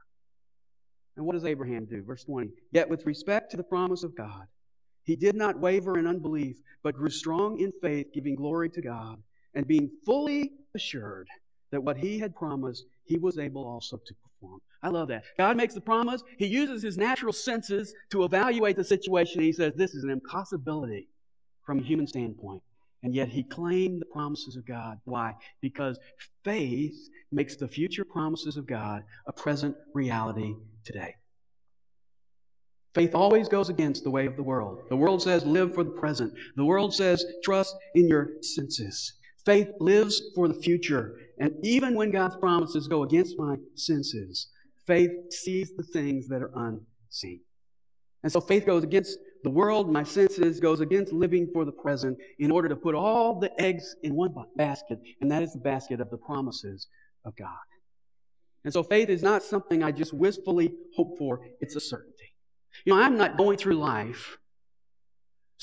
And 1.16 1.26
what 1.26 1.34
does 1.34 1.46
Abraham 1.46 1.86
do? 1.86 2.04
Verse 2.04 2.26
20. 2.26 2.50
Yet 2.74 2.90
with 2.90 3.06
respect 3.06 3.52
to 3.52 3.58
the 3.58 3.64
promise 3.64 4.04
of 4.04 4.16
God, 4.18 4.48
he 5.06 5.16
did 5.16 5.36
not 5.36 5.60
waver 5.60 5.98
in 5.98 6.08
unbelief, 6.08 6.58
but 6.84 6.96
grew 6.96 7.10
strong 7.10 7.60
in 7.60 7.72
faith, 7.82 8.08
giving 8.14 8.36
glory 8.36 8.70
to 8.72 8.82
God 8.82 9.18
and 9.56 9.68
being 9.68 9.90
fully 10.06 10.52
assured 10.76 11.28
that 11.72 11.82
what 11.82 11.98
he 11.98 12.20
had 12.20 12.36
promised, 12.36 12.86
he 13.06 13.18
was 13.18 13.38
able 13.38 13.66
also 13.66 13.98
to 13.98 14.14
perform. 14.16 14.60
I 14.84 14.90
love 14.90 15.08
that. 15.08 15.24
God 15.38 15.58
makes 15.58 15.74
the 15.74 15.82
promise. 15.82 16.22
He 16.38 16.46
uses 16.46 16.84
his 16.84 16.98
natural 16.98 17.34
senses 17.34 17.94
to 18.12 18.24
evaluate 18.24 18.76
the 18.76 18.84
situation. 18.84 19.42
He 19.42 19.52
says, 19.52 19.74
This 19.76 19.96
is 19.96 20.04
an 20.04 20.12
impossibility 20.12 21.10
from 21.66 21.80
a 21.80 21.84
human 21.84 22.08
standpoint. 22.08 22.62
And 23.04 23.14
yet 23.14 23.30
he 23.30 23.44
claimed 23.44 24.02
the 24.02 24.06
promises 24.06 24.56
of 24.56 24.66
God. 24.66 24.98
Why? 25.06 25.34
Because 25.62 26.00
faith 26.44 26.96
makes 27.32 27.56
the 27.56 27.68
future 27.68 28.06
promises 28.06 28.58
of 28.58 28.66
God 28.66 29.04
a 29.28 29.34
present 29.34 29.76
reality 29.94 30.56
today. 30.84 31.14
Faith 32.96 33.14
always 33.14 33.50
goes 33.50 33.70
against 33.70 34.04
the 34.04 34.10
way 34.10 34.26
of 34.26 34.38
the 34.38 34.44
world. 34.44 34.84
The 34.90 34.96
world 34.96 35.22
says, 35.22 35.46
live 35.46 35.76
for 35.76 35.84
the 35.84 35.92
present. 35.92 36.34
The 36.56 36.64
world 36.66 36.96
says, 36.96 37.26
trust 37.44 37.76
in 37.94 38.08
your 38.08 38.42
senses. 38.42 39.14
Faith 39.46 39.70
lives 39.80 40.22
for 40.34 40.48
the 40.48 40.54
future. 40.54 41.16
And 41.40 41.54
even 41.64 41.96
when 41.96 42.12
God's 42.12 42.36
promises 42.38 42.88
go 42.88 43.04
against 43.04 43.38
my 43.38 43.56
senses, 43.76 44.50
faith 44.88 45.12
sees 45.30 45.76
the 45.76 45.84
things 45.84 46.28
that 46.30 46.42
are 46.42 46.52
unseen. 46.56 47.42
And 48.24 48.32
so 48.32 48.42
faith 48.42 48.66
goes 48.66 48.84
against 48.84 49.20
the 49.44 49.52
world, 49.52 49.92
my 49.92 50.02
senses, 50.02 50.60
goes 50.60 50.80
against 50.80 51.14
living 51.14 51.48
for 51.54 51.64
the 51.64 51.72
present 51.72 52.18
in 52.40 52.50
order 52.50 52.68
to 52.68 52.76
put 52.76 52.96
all 52.96 53.40
the 53.40 53.52
eggs 53.62 53.96
in 54.02 54.16
one 54.16 54.34
basket, 54.56 55.00
and 55.22 55.30
that 55.30 55.44
is 55.44 55.54
the 55.54 55.60
basket 55.60 56.02
of 56.02 56.10
the 56.10 56.18
promises 56.18 56.88
of 57.26 57.36
God. 57.36 57.50
And 58.64 58.74
so 58.74 58.82
faith 58.82 59.10
is 59.10 59.22
not 59.22 59.44
something 59.44 59.84
I 59.84 59.92
just 59.92 60.12
wistfully 60.12 60.74
hope 60.96 61.20
for, 61.20 61.42
it's 61.62 61.76
a 61.76 61.80
certainty. 61.80 62.34
You 62.84 62.94
know, 62.94 63.00
I'm 63.00 63.16
not 63.16 63.38
going 63.38 63.58
through 63.58 63.76
life 63.76 64.38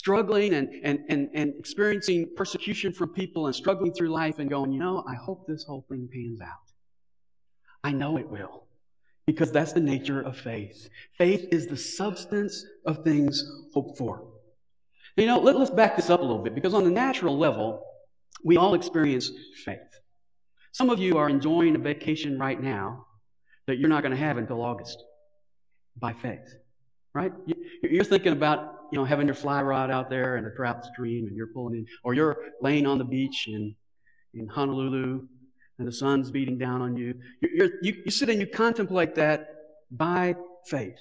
struggling 0.02 0.52
and, 0.54 0.68
and, 0.82 0.98
and, 1.08 1.30
and 1.32 1.54
experiencing 1.56 2.28
persecution 2.36 2.92
from 2.92 3.10
people 3.10 3.46
and 3.46 3.54
struggling 3.54 3.92
through 3.92 4.08
life 4.08 4.40
and 4.40 4.50
going, 4.50 4.72
you 4.72 4.80
know, 4.80 5.04
I 5.08 5.14
hope 5.14 5.46
this 5.46 5.62
whole 5.62 5.86
thing 5.88 6.08
pans 6.12 6.40
out. 6.40 6.66
I 7.84 7.92
know 7.92 8.18
it 8.18 8.28
will 8.28 8.64
because 9.28 9.52
that's 9.52 9.72
the 9.72 9.80
nature 9.80 10.20
of 10.20 10.36
faith. 10.36 10.88
Faith 11.18 11.46
is 11.52 11.68
the 11.68 11.76
substance 11.76 12.66
of 12.84 13.04
things 13.04 13.44
hoped 13.72 13.96
for. 13.96 14.26
You 15.16 15.26
know, 15.26 15.38
let, 15.38 15.54
us 15.54 15.70
back 15.70 15.94
this 15.94 16.10
up 16.10 16.18
a 16.18 16.24
little 16.24 16.42
bit 16.42 16.56
because 16.56 16.74
on 16.74 16.82
the 16.82 16.90
natural 16.90 17.38
level, 17.38 17.84
we 18.42 18.56
all 18.56 18.74
experience 18.74 19.30
faith. 19.64 19.78
Some 20.72 20.90
of 20.90 20.98
you 20.98 21.16
are 21.16 21.28
enjoying 21.28 21.76
a 21.76 21.78
vacation 21.78 22.40
right 22.40 22.60
now 22.60 23.06
that 23.68 23.78
you're 23.78 23.88
not 23.88 24.02
going 24.02 24.16
to 24.16 24.18
have 24.18 24.36
until 24.36 24.62
August 24.62 25.00
by 25.96 26.12
faith, 26.12 26.56
right? 27.14 27.30
You're 27.84 28.02
thinking 28.02 28.32
about, 28.32 28.81
you 28.92 28.98
know, 28.98 29.04
having 29.06 29.26
your 29.26 29.34
fly 29.34 29.62
rod 29.62 29.90
out 29.90 30.10
there 30.10 30.36
and 30.36 30.46
a 30.46 30.50
trout 30.50 30.84
stream 30.84 31.26
and 31.26 31.34
you're 31.34 31.46
pulling 31.48 31.76
in, 31.76 31.86
or 32.04 32.12
you're 32.12 32.36
laying 32.60 32.86
on 32.86 32.98
the 32.98 33.04
beach 33.04 33.48
in, 33.48 33.74
in 34.34 34.46
Honolulu 34.46 35.26
and 35.78 35.88
the 35.88 35.92
sun's 35.92 36.30
beating 36.30 36.58
down 36.58 36.82
on 36.82 36.94
you. 36.94 37.14
you 37.40 37.72
you, 37.80 38.02
you 38.04 38.10
sit 38.10 38.28
and 38.28 38.38
you 38.38 38.46
contemplate 38.46 39.14
that 39.14 39.48
by 39.90 40.36
faith. 40.66 40.98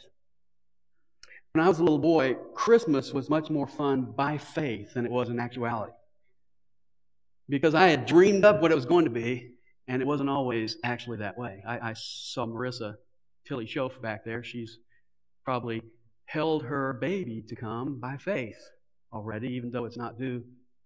When 1.52 1.66
I 1.66 1.68
was 1.68 1.80
a 1.80 1.84
little 1.84 2.00
boy, 2.00 2.36
Christmas 2.56 3.12
was 3.12 3.30
much 3.30 3.50
more 3.50 3.68
fun 3.68 4.14
by 4.16 4.38
faith 4.38 4.94
than 4.94 5.06
it 5.06 5.12
was 5.12 5.28
in 5.28 5.38
actuality. 5.38 5.92
Because 7.50 7.76
I 7.76 7.90
had 7.90 8.06
dreamed 8.06 8.46
up 8.46 8.62
what 8.62 8.72
it 8.72 8.76
was 8.76 8.86
going 8.86 9.04
to 9.04 9.12
be, 9.12 9.56
and 9.90 10.02
it 10.02 10.06
wasn't 10.06 10.30
always 10.30 10.78
actually 10.86 11.18
that 11.18 11.38
way. 11.38 11.62
I, 11.68 11.90
I 11.90 11.94
saw 11.98 12.46
Marissa 12.46 12.96
Tilly 13.46 13.66
Schoaf 13.66 14.02
back 14.02 14.24
there. 14.24 14.46
She's 14.46 14.78
probably 15.44 15.82
held 16.32 16.64
her 16.64 16.94
baby 16.94 17.44
to 17.50 17.56
come 17.56 18.00
by 18.00 18.16
faith 18.16 18.58
already, 19.12 19.50
even 19.50 19.70
though 19.70 19.84
it's 19.84 19.98
not 19.98 20.18
due 20.18 20.42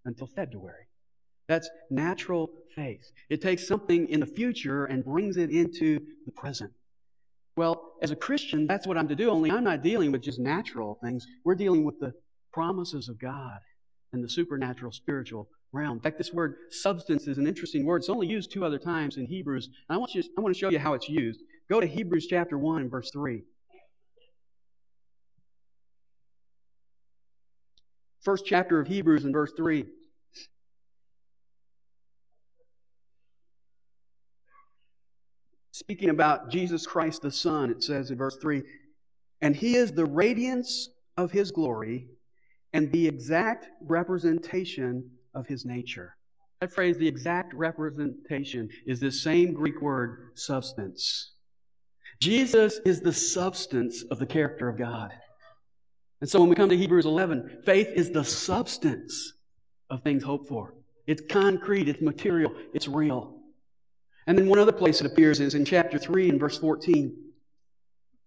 until 0.05 0.25
February. 0.25 0.87
That's 1.47 1.69
natural 1.91 2.49
faith. 2.75 3.11
It 3.29 3.43
takes 3.43 3.67
something 3.67 4.09
in 4.09 4.19
the 4.19 4.25
future 4.25 4.85
and 4.85 5.05
brings 5.05 5.37
it 5.37 5.51
into 5.51 5.99
the 6.25 6.31
present. 6.31 6.71
Well, 7.55 7.93
as 8.01 8.09
a 8.09 8.15
Christian, 8.15 8.65
that's 8.65 8.87
what 8.87 8.97
I'm 8.97 9.07
to 9.07 9.15
do, 9.15 9.29
only 9.29 9.51
I'm 9.51 9.63
not 9.63 9.83
dealing 9.83 10.11
with 10.11 10.23
just 10.23 10.39
natural 10.39 10.97
things. 11.03 11.27
We're 11.43 11.53
dealing 11.55 11.83
with 11.83 11.99
the 11.99 12.13
promises 12.51 13.07
of 13.07 13.19
God 13.19 13.59
and 14.13 14.23
the 14.23 14.29
supernatural 14.29 14.91
spiritual 14.91 15.47
realm. 15.71 15.97
In 15.97 16.01
fact, 16.01 16.17
this 16.17 16.33
word 16.33 16.55
substance 16.71 17.27
is 17.27 17.37
an 17.37 17.45
interesting 17.45 17.85
word. 17.85 17.97
It's 17.97 18.09
only 18.09 18.27
used 18.27 18.51
two 18.51 18.65
other 18.65 18.79
times 18.79 19.17
in 19.17 19.27
Hebrews. 19.27 19.69
And 19.89 19.95
I 19.95 19.99
want, 19.99 20.15
you, 20.15 20.23
I 20.37 20.41
want 20.41 20.55
to 20.55 20.59
show 20.59 20.69
you 20.69 20.79
how 20.79 20.95
it's 20.95 21.07
used. 21.07 21.41
Go 21.69 21.79
to 21.79 21.85
Hebrews 21.85 22.25
chapter 22.27 22.57
1 22.57 22.81
and 22.81 22.89
verse 22.91 23.11
3. 23.11 23.43
First 28.25 28.47
chapter 28.47 28.79
of 28.79 28.87
Hebrews 28.87 29.23
and 29.23 29.31
verse 29.31 29.53
3. 29.55 29.85
Speaking 35.71 36.09
about 36.09 36.49
Jesus 36.49 36.87
Christ 36.87 37.21
the 37.21 37.29
Son, 37.29 37.69
it 37.69 37.83
says 37.83 38.09
in 38.09 38.17
verse 38.17 38.37
3 38.41 38.63
And 39.41 39.55
he 39.55 39.75
is 39.75 39.91
the 39.91 40.05
radiance 40.05 40.89
of 41.17 41.31
his 41.31 41.51
glory 41.51 42.07
and 42.73 42.91
the 42.91 43.07
exact 43.07 43.67
representation 43.81 45.11
of 45.35 45.45
his 45.45 45.63
nature. 45.63 46.15
That 46.61 46.71
phrase, 46.71 46.97
the 46.97 47.07
exact 47.07 47.53
representation, 47.53 48.69
is 48.87 48.99
the 48.99 49.11
same 49.11 49.53
Greek 49.53 49.81
word, 49.81 50.31
substance. 50.33 51.33
Jesus 52.19 52.79
is 52.85 53.01
the 53.01 53.13
substance 53.13 54.03
of 54.09 54.17
the 54.17 54.25
character 54.25 54.67
of 54.67 54.77
God. 54.77 55.11
And 56.25 56.29
so 56.31 56.39
when 56.39 56.49
we 56.49 56.55
come 56.55 56.69
to 56.69 56.75
Hebrews 56.75 57.05
11, 57.05 57.61
faith 57.67 57.89
is 57.89 58.09
the 58.09 58.23
substance 58.23 59.33
of 59.91 60.01
things 60.01 60.23
hoped 60.23 60.47
for. 60.47 60.73
It's 61.05 61.21
concrete, 61.29 61.87
it's 61.87 62.01
material, 62.01 62.51
it's 62.73 62.87
real. 62.87 63.35
And 64.25 64.35
then 64.35 64.47
one 64.47 64.57
other 64.57 64.71
place 64.71 65.01
it 65.01 65.05
appears 65.05 65.39
is 65.39 65.53
in 65.53 65.65
chapter 65.65 65.99
3 65.99 66.29
and 66.29 66.39
verse 66.39 66.57
14. 66.57 67.15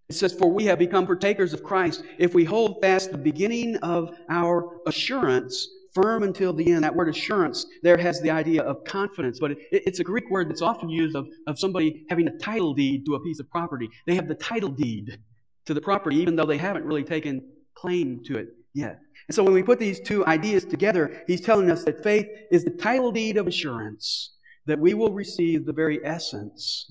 It 0.09 0.15
says, 0.15 0.33
For 0.33 0.49
we 0.49 0.67
have 0.67 0.79
become 0.79 1.07
partakers 1.07 1.53
of 1.53 1.65
Christ 1.65 2.05
if 2.21 2.35
we 2.35 2.45
hold 2.45 2.81
fast 2.81 3.11
the 3.11 3.19
beginning 3.19 3.79
of 3.79 4.17
our 4.31 4.79
assurance 4.87 5.67
firm 5.93 6.23
until 6.23 6.53
the 6.53 6.71
end. 6.71 6.85
That 6.85 6.95
word 6.95 7.09
assurance 7.09 7.67
there 7.83 7.97
has 7.97 8.21
the 8.21 8.31
idea 8.31 8.63
of 8.63 8.85
confidence, 8.85 9.41
but 9.41 9.51
it, 9.51 9.59
it's 9.73 9.99
a 9.99 10.05
Greek 10.05 10.31
word 10.31 10.49
that's 10.49 10.63
often 10.63 10.89
used 10.89 11.17
of, 11.17 11.27
of 11.49 11.59
somebody 11.59 12.07
having 12.11 12.29
a 12.29 12.39
title 12.39 12.75
deed 12.75 13.07
to 13.07 13.17
a 13.17 13.21
piece 13.25 13.41
of 13.41 13.51
property. 13.51 13.89
They 14.07 14.15
have 14.15 14.29
the 14.29 14.37
title 14.37 14.71
deed 14.71 15.19
to 15.67 15.75
the 15.75 15.81
property, 15.81 16.19
even 16.19 16.37
though 16.37 16.47
they 16.47 16.59
haven't 16.59 16.85
really 16.85 17.03
taken 17.03 17.43
claim 17.81 18.23
to 18.25 18.39
it 18.39 18.49
yet. 18.75 19.01
And 19.29 19.35
so 19.35 19.43
when 19.43 19.53
we 19.53 19.63
put 19.63 19.79
these 19.79 20.01
two 20.01 20.27
ideas 20.27 20.65
together, 20.65 21.23
he's 21.27 21.41
telling 21.41 21.71
us 21.71 21.85
that 21.85 22.03
faith 22.03 22.27
is 22.51 22.65
the 22.65 22.71
title 22.71 23.13
deed 23.13 23.37
of 23.37 23.47
assurance 23.47 24.37
that 24.67 24.79
we 24.79 24.95
will 24.95 25.13
receive 25.13 25.65
the 25.65 25.73
very 25.73 26.05
essence 26.05 26.91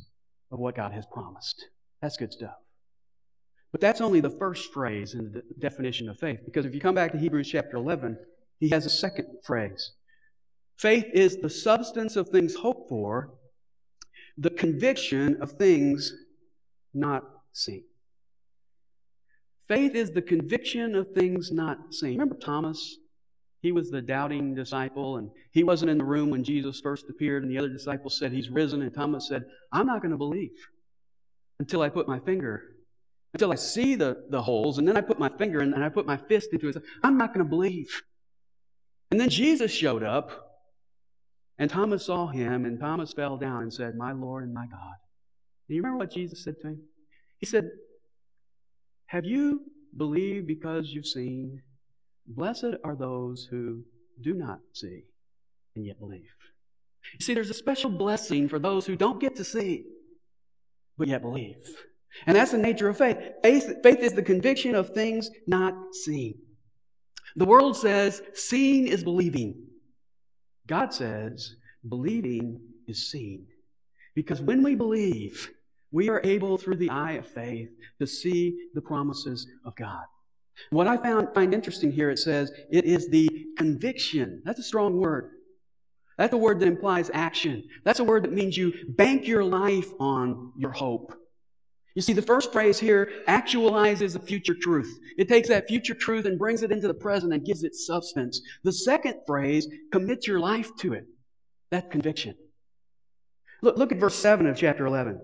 of 0.52 0.60
what 0.60 0.76
God 0.76 0.91
has 0.93 1.06
promised. 1.12 1.65
That's 2.02 2.17
good 2.17 2.32
stuff. 2.32 2.56
But 3.71 3.82
that's 3.82 4.02
only 4.02 4.21
the 4.21 4.30
first 4.30 4.73
phrase 4.73 5.13
in 5.13 5.32
the 5.32 5.43
definition 5.60 6.10
of 6.10 6.17
faith, 6.19 6.39
because 6.45 6.65
if 6.65 6.73
you 6.73 6.80
come 6.80 6.95
back 6.95 7.12
to 7.12 7.17
Hebrews 7.17 7.50
chapter 7.50 7.78
11, 7.78 8.17
he 8.60 8.69
has 8.69 8.86
a 8.86 8.89
second 8.89 9.28
phrase. 9.43 9.91
Faith 10.78 11.06
is 11.13 11.38
the 11.38 11.50
substance 11.50 12.15
of 12.15 12.30
things 12.30 12.56
hoped 12.56 12.88
for, 12.88 13.34
the 14.38 14.50
conviction 14.52 15.41
of 15.41 15.52
things 15.52 16.13
not 16.93 17.23
seen. 17.52 17.84
Faith 19.67 19.95
is 19.95 20.12
the 20.12 20.21
conviction 20.21 20.95
of 20.95 21.12
things 21.12 21.51
not 21.51 21.93
seen. 21.93 22.13
Remember 22.13 22.36
Thomas? 22.36 22.97
He 23.62 23.71
was 23.71 23.89
the 23.89 24.01
doubting 24.01 24.53
disciple, 24.53 25.17
and 25.17 25.30
he 25.51 25.63
wasn't 25.63 25.91
in 25.91 25.97
the 25.97 26.03
room 26.06 26.30
when 26.30 26.43
Jesus 26.43 26.80
first 26.80 27.06
appeared, 27.10 27.43
and 27.43 27.51
the 27.51 27.58
other 27.58 27.69
disciples 27.69 28.17
said, 28.17 28.32
He's 28.32 28.49
risen. 28.49 28.82
And 28.82 28.93
Thomas 28.93 29.27
said, 29.27 29.43
I'm 29.73 29.88
not 29.88 30.01
going 30.01 30.12
to 30.12 30.17
believe 30.17 30.51
until 31.60 31.82
I 31.82 31.89
put 31.89 32.08
my 32.08 32.19
finger, 32.19 32.62
until 33.34 33.51
I 33.51 33.56
see 33.56 33.95
the, 33.95 34.25
the 34.30 34.41
holes, 34.41 34.77
and 34.77 34.88
then 34.88 34.95
I 34.95 35.01
put 35.01 35.19
my 35.19 35.30
finger 35.38 35.62
in, 35.62 35.73
and 35.73 35.84
I 35.84 35.89
put 35.89 36.06
my 36.06 36.17
fist 36.17 36.49
into 36.53 36.69
it. 36.69 36.77
I'm 37.03 37.17
not 37.17 37.34
going 37.34 37.45
to 37.45 37.49
believe. 37.49 37.89
And 39.12 39.19
then 39.19 39.30
Jesus 39.30 39.71
showed 39.71 40.03
up, 40.03 40.47
and 41.58 41.69
Thomas 41.69 42.06
saw 42.06 42.27
him, 42.27 42.65
and 42.65 42.80
Thomas 42.80 43.13
fell 43.13 43.38
down 43.38 43.63
and 43.63 43.73
said, 43.73 43.95
My 43.95 44.12
Lord 44.12 44.43
and 44.43 44.53
my 44.53 44.67
God. 44.67 44.95
Do 45.67 45.73
you 45.73 45.82
remember 45.82 45.97
what 45.97 46.12
Jesus 46.12 46.43
said 46.43 46.56
to 46.62 46.67
him? 46.67 46.82
He 47.39 47.45
said, 47.45 47.69
Have 49.08 49.26
you 49.26 49.62
believed 49.96 50.48
because 50.48 50.89
you've 50.89 51.08
seen? 51.08 51.62
Blessed 52.28 52.76
are 52.84 52.96
those 52.96 53.48
who 53.50 53.84
do 54.22 54.34
not 54.34 54.60
see 54.74 55.04
and 55.76 55.86
yet 55.86 56.00
believe. 56.00 56.30
You 57.13 57.24
see, 57.24 57.34
there's 57.34 57.50
a 57.50 57.54
special 57.54 57.89
blessing 57.89 58.50
for 58.50 58.60
those 58.60 58.86
who 58.86 58.96
don't 58.96 59.20
get 59.20 59.38
to 59.38 59.43
see, 59.43 59.86
but 60.98 61.08
yet 61.08 61.22
believe. 61.22 61.56
And 62.26 62.36
that's 62.36 62.52
the 62.52 62.58
nature 62.58 62.89
of 62.89 62.98
faith. 62.98 63.17
Faith, 63.43 63.76
faith 63.84 64.00
is 64.00 64.13
the 64.13 64.24
conviction 64.24 64.76
of 64.76 64.89
things 64.89 65.30
not 65.46 65.74
seen. 65.93 66.39
The 67.36 67.46
world 67.46 67.78
says 67.78 68.22
seeing 68.34 68.88
is 68.88 69.04
believing. 69.04 69.67
God 70.65 70.93
says 70.93 71.56
believing 71.88 72.60
is 72.88 73.10
seen. 73.12 73.46
Because 74.15 74.41
when 74.41 74.63
we 74.63 74.76
believe, 74.76 75.50
we 75.91 76.10
are 76.10 76.21
able, 76.23 76.58
through 76.58 76.76
the 76.78 76.89
eye 76.89 77.13
of 77.13 77.28
faith, 77.28 77.69
to 78.00 78.08
see 78.08 78.69
the 78.73 78.82
promises 78.82 79.47
of 79.65 79.76
God. 79.76 80.04
What 80.69 80.88
I 80.88 80.97
found 80.97 81.34
find 81.34 81.54
interesting 81.54 81.91
here, 81.91 82.10
it 82.10 82.19
says 82.19 82.52
it 82.71 82.86
is 82.86 83.10
the 83.10 83.30
conviction. 83.58 84.41
That's 84.43 84.60
a 84.60 84.63
strong 84.63 84.97
word. 84.97 85.32
That's 86.17 86.34
a 86.34 86.38
word 86.38 86.60
that 86.60 86.67
implies 86.67 87.12
action. 87.13 87.63
That's 87.84 88.00
a 88.00 88.04
word 88.04 88.23
that 88.23 88.34
means 88.34 88.58
you 88.58 88.73
bank 88.89 89.28
your 89.28 89.43
life 89.43 89.91
on 90.00 90.52
your 90.58 90.71
hope. 90.71 91.13
You 91.93 92.02
see, 92.02 92.13
the 92.13 92.21
first 92.21 92.52
phrase 92.52 92.80
here 92.80 93.10
actualizes 93.28 94.15
a 94.15 94.19
future 94.19 94.56
truth. 94.60 95.00
It 95.17 95.28
takes 95.28 95.47
that 95.50 95.67
future 95.67 95.95
truth 95.95 96.26
and 96.26 96.38
brings 96.38 96.63
it 96.63 96.71
into 96.71 96.88
the 96.88 96.93
present 96.93 97.34
and 97.34 97.45
gives 97.45 97.63
it 97.63 97.76
substance. 97.76 98.41
The 98.63 98.71
second 98.71 99.15
phrase 99.26 99.67
commits 99.91 100.28
your 100.28 100.39
life 100.39 100.76
to 100.80 100.93
it. 100.93 101.06
That 101.71 101.91
conviction. 101.91 102.36
Look, 103.62 103.78
look 103.78 103.91
at 103.91 104.00
verse 104.00 104.15
7 104.15 104.45
of 104.45 104.58
chapter 104.58 104.86
11. 104.86 105.19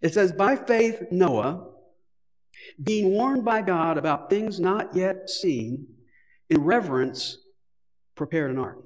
It 0.00 0.14
says, 0.14 0.32
By 0.32 0.56
faith, 0.56 1.02
Noah, 1.10 1.66
being 2.82 3.10
warned 3.10 3.44
by 3.44 3.62
God 3.62 3.98
about 3.98 4.30
things 4.30 4.60
not 4.60 4.94
yet 4.94 5.28
seen, 5.28 5.86
in 6.50 6.62
reverence, 6.62 7.38
prepared 8.14 8.50
an 8.50 8.58
ark. 8.58 8.78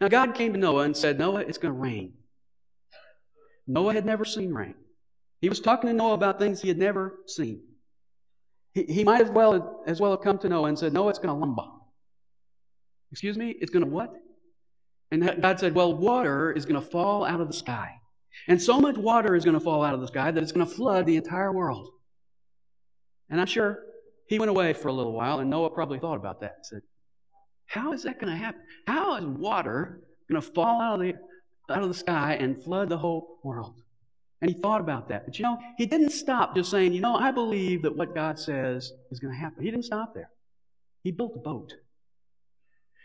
Now, 0.00 0.08
God 0.08 0.34
came 0.34 0.52
to 0.52 0.58
Noah 0.58 0.82
and 0.82 0.96
said, 0.96 1.18
Noah, 1.18 1.40
it's 1.40 1.58
going 1.58 1.74
to 1.74 1.80
rain. 1.80 2.14
Noah 3.66 3.92
had 3.92 4.06
never 4.06 4.24
seen 4.24 4.52
rain. 4.52 4.74
He 5.40 5.48
was 5.48 5.60
talking 5.60 5.88
to 5.88 5.94
Noah 5.94 6.14
about 6.14 6.38
things 6.38 6.60
he 6.60 6.68
had 6.68 6.78
never 6.78 7.20
seen. 7.26 7.62
He, 8.74 8.84
he 8.84 9.04
might 9.04 9.20
as 9.20 9.30
well, 9.30 9.82
as 9.86 10.00
well 10.00 10.10
have 10.12 10.22
come 10.22 10.38
to 10.38 10.48
Noah 10.48 10.68
and 10.68 10.78
said, 10.78 10.92
Noah, 10.92 11.10
it's 11.10 11.18
going 11.18 11.38
to 11.38 11.46
lumba. 11.46 11.68
Excuse 13.12 13.36
me? 13.36 13.50
It's 13.60 13.70
going 13.70 13.84
to 13.84 13.90
what? 13.90 14.12
And 15.10 15.40
God 15.40 15.58
said, 15.58 15.74
Well, 15.74 15.94
water 15.96 16.52
is 16.52 16.66
going 16.66 16.80
to 16.80 16.86
fall 16.86 17.24
out 17.24 17.40
of 17.40 17.46
the 17.46 17.54
sky. 17.54 18.00
And 18.46 18.60
so 18.60 18.80
much 18.80 18.96
water 18.96 19.34
is 19.34 19.44
going 19.44 19.58
to 19.58 19.60
fall 19.60 19.82
out 19.82 19.94
of 19.94 20.00
the 20.00 20.08
sky 20.08 20.30
that 20.30 20.42
it's 20.42 20.52
going 20.52 20.66
to 20.66 20.72
flood 20.72 21.06
the 21.06 21.16
entire 21.16 21.52
world. 21.52 21.90
And 23.30 23.40
I'm 23.40 23.46
sure 23.46 23.80
he 24.26 24.38
went 24.38 24.50
away 24.50 24.72
for 24.72 24.88
a 24.88 24.92
little 24.92 25.12
while, 25.12 25.40
and 25.40 25.50
Noah 25.50 25.70
probably 25.70 25.98
thought 25.98 26.16
about 26.16 26.40
that. 26.40 26.66
Said, 26.66 26.82
How 27.66 27.92
is 27.92 28.02
that 28.04 28.20
going 28.20 28.32
to 28.32 28.38
happen? 28.38 28.60
How 28.86 29.16
is 29.16 29.24
water 29.24 30.00
going 30.30 30.40
to 30.40 30.50
fall 30.52 30.80
out 30.80 30.94
of 30.94 31.00
the 31.00 31.14
out 31.70 31.82
of 31.82 31.88
the 31.88 31.94
sky 31.94 32.34
and 32.40 32.62
flood 32.62 32.88
the 32.88 32.98
whole 32.98 33.38
world? 33.42 33.82
And 34.40 34.50
he 34.50 34.58
thought 34.60 34.80
about 34.80 35.08
that. 35.08 35.26
But 35.26 35.38
you 35.38 35.44
know, 35.44 35.58
he 35.76 35.86
didn't 35.86 36.10
stop 36.10 36.54
just 36.54 36.70
saying, 36.70 36.92
you 36.92 37.00
know, 37.00 37.16
I 37.16 37.30
believe 37.30 37.82
that 37.82 37.96
what 37.96 38.14
God 38.14 38.38
says 38.38 38.92
is 39.10 39.18
going 39.18 39.34
to 39.34 39.40
happen. 39.40 39.64
He 39.64 39.70
didn't 39.70 39.84
stop 39.84 40.14
there. 40.14 40.30
He 41.02 41.10
built 41.10 41.32
a 41.34 41.40
boat. 41.40 41.74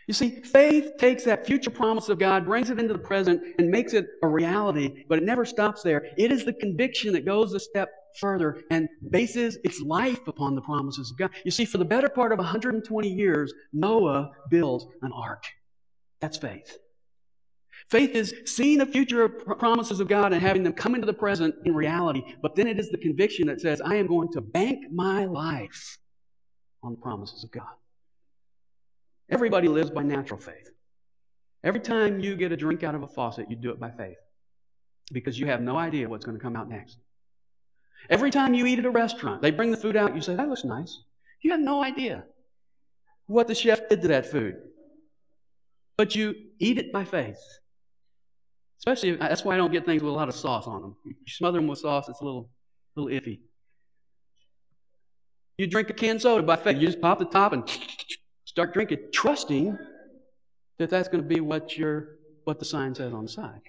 You 0.07 0.13
see, 0.13 0.41
faith 0.41 0.97
takes 0.97 1.23
that 1.23 1.45
future 1.45 1.69
promise 1.69 2.09
of 2.09 2.19
God, 2.19 2.45
brings 2.45 2.69
it 2.69 2.79
into 2.79 2.93
the 2.93 2.99
present, 2.99 3.41
and 3.57 3.69
makes 3.69 3.93
it 3.93 4.07
a 4.21 4.27
reality, 4.27 5.05
but 5.07 5.17
it 5.17 5.23
never 5.23 5.45
stops 5.45 5.81
there. 5.81 6.07
It 6.17 6.31
is 6.31 6.43
the 6.43 6.53
conviction 6.53 7.13
that 7.13 7.25
goes 7.25 7.53
a 7.53 7.59
step 7.59 7.89
further 8.19 8.61
and 8.69 8.89
bases 9.09 9.57
its 9.63 9.81
life 9.81 10.27
upon 10.27 10.55
the 10.55 10.61
promises 10.61 11.11
of 11.11 11.17
God. 11.17 11.31
You 11.45 11.51
see, 11.51 11.65
for 11.65 11.77
the 11.77 11.85
better 11.85 12.09
part 12.09 12.31
of 12.31 12.39
120 12.39 13.07
years, 13.07 13.53
Noah 13.71 14.31
builds 14.49 14.85
an 15.01 15.11
ark. 15.13 15.43
That's 16.19 16.37
faith. 16.37 16.77
Faith 17.89 18.11
is 18.15 18.33
seeing 18.45 18.79
the 18.79 18.85
future 18.85 19.27
promises 19.29 19.99
of 19.99 20.07
God 20.07 20.31
and 20.33 20.41
having 20.41 20.63
them 20.63 20.73
come 20.73 20.95
into 20.95 21.05
the 21.05 21.13
present 21.13 21.55
in 21.65 21.73
reality. 21.73 22.23
But 22.41 22.55
then 22.55 22.67
it 22.67 22.79
is 22.79 22.89
the 22.89 22.97
conviction 22.97 23.47
that 23.47 23.61
says, 23.61 23.81
I 23.81 23.95
am 23.95 24.07
going 24.07 24.31
to 24.33 24.41
bank 24.41 24.91
my 24.91 25.25
life 25.25 25.97
on 26.81 26.93
the 26.93 26.97
promises 26.97 27.43
of 27.43 27.51
God. 27.51 27.73
Everybody 29.34 29.67
lives 29.67 29.89
by 29.89 30.04
natural 30.04 30.39
faith. 30.39 30.69
Every 31.63 31.80
time 31.80 32.19
you 32.19 32.36
get 32.36 32.52
a 32.52 32.58
drink 32.58 32.84
out 32.84 32.93
of 32.93 33.02
a 33.02 33.08
faucet, 33.08 33.50
you 33.50 33.56
do 33.56 33.72
it 33.72 33.80
by 33.80 33.89
faith 33.89 34.17
because 35.12 35.39
you 35.39 35.48
have 35.48 35.62
no 35.62 35.76
idea 35.76 36.08
what's 36.08 36.24
going 36.24 36.38
to 36.38 36.43
come 36.43 36.56
out 36.56 36.69
next. 36.69 37.00
Every 38.10 38.30
time 38.30 38.54
you 38.54 38.65
eat 38.67 38.80
at 38.80 38.86
a 38.86 38.91
restaurant, 38.91 39.41
they 39.41 39.50
bring 39.50 39.72
the 39.72 39.78
food 39.78 39.96
out, 39.96 40.15
you 40.15 40.22
say, 40.22 40.36
That 40.36 40.50
looks 40.50 40.65
nice. 40.65 41.04
You 41.41 41.52
have 41.52 41.60
no 41.60 41.84
idea 41.84 42.26
what 43.26 43.48
the 43.48 43.56
chef 43.56 43.89
did 43.89 44.02
to 44.04 44.08
that 44.10 44.28
food. 44.28 44.56
But 45.98 46.15
you 46.15 46.36
eat 46.60 46.78
it 46.78 46.91
by 46.91 47.04
faith. 47.06 47.39
Especially, 48.78 49.17
uh, 49.17 49.30
that's 49.30 49.43
why 49.43 49.56
I 49.56 49.58
don't 49.58 49.72
get 49.72 49.86
things 49.86 50.04
with 50.04 50.12
a 50.12 50.15
lot 50.15 50.30
of 50.30 50.36
sauce 50.36 50.67
on 50.67 50.82
them. 50.82 50.96
You 51.06 51.15
smother 51.28 51.58
them 51.58 51.67
with 51.67 51.80
sauce, 51.80 52.08
it's 52.10 52.19
a 52.22 52.24
little, 52.24 52.50
little 52.96 53.12
iffy. 53.12 53.39
You 55.58 55.67
drink 55.67 55.89
a 55.89 55.93
canned 55.93 56.22
soda 56.22 56.43
by 56.43 56.58
faith. 56.58 56.78
You 56.78 56.88
just 56.88 57.02
pop 57.02 57.19
the 57.19 57.26
top 57.26 57.54
and 57.54 57.63
start 58.53 58.71
drinking, 58.71 58.99
trusting 59.11 59.75
that 60.77 60.91
that's 60.91 61.07
going 61.07 61.23
to 61.23 61.27
be 61.27 61.41
what 61.41 61.75
your 61.75 62.17
what 62.43 62.59
the 62.59 62.65
sign 62.65 62.93
says 62.93 63.11
on 63.11 63.23
the 63.23 63.31
side. 63.31 63.61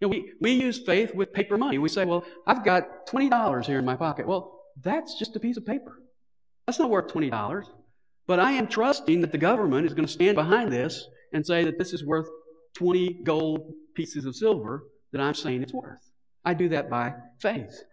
You 0.00 0.08
know, 0.08 0.08
we, 0.08 0.32
we 0.40 0.50
use 0.52 0.80
faith 0.80 1.14
with 1.14 1.32
paper 1.32 1.56
money. 1.56 1.78
We 1.78 1.88
say, 1.88 2.04
well, 2.04 2.24
I've 2.44 2.64
got 2.64 3.06
$20 3.06 3.64
here 3.66 3.78
in 3.78 3.84
my 3.84 3.94
pocket. 3.94 4.26
Well, 4.26 4.58
that's 4.82 5.16
just 5.16 5.36
a 5.36 5.40
piece 5.40 5.58
of 5.58 5.64
paper. 5.64 6.00
That's 6.66 6.80
not 6.80 6.90
worth 6.90 7.12
$20. 7.12 7.66
But 8.26 8.40
I 8.40 8.52
am 8.52 8.66
trusting 8.66 9.20
that 9.20 9.30
the 9.30 9.38
government 9.38 9.86
is 9.86 9.94
going 9.94 10.06
to 10.06 10.12
stand 10.12 10.34
behind 10.34 10.72
this 10.72 11.06
and 11.32 11.46
say 11.46 11.64
that 11.64 11.78
this 11.78 11.92
is 11.92 12.04
worth 12.04 12.26
20 12.74 13.20
gold 13.22 13.74
pieces 13.94 14.24
of 14.24 14.34
silver 14.34 14.84
that 15.12 15.20
I'm 15.20 15.34
saying 15.34 15.62
it's 15.62 15.74
worth. 15.74 16.10
I 16.44 16.54
do 16.54 16.70
that 16.70 16.90
by 16.90 17.14
faith. 17.38 17.84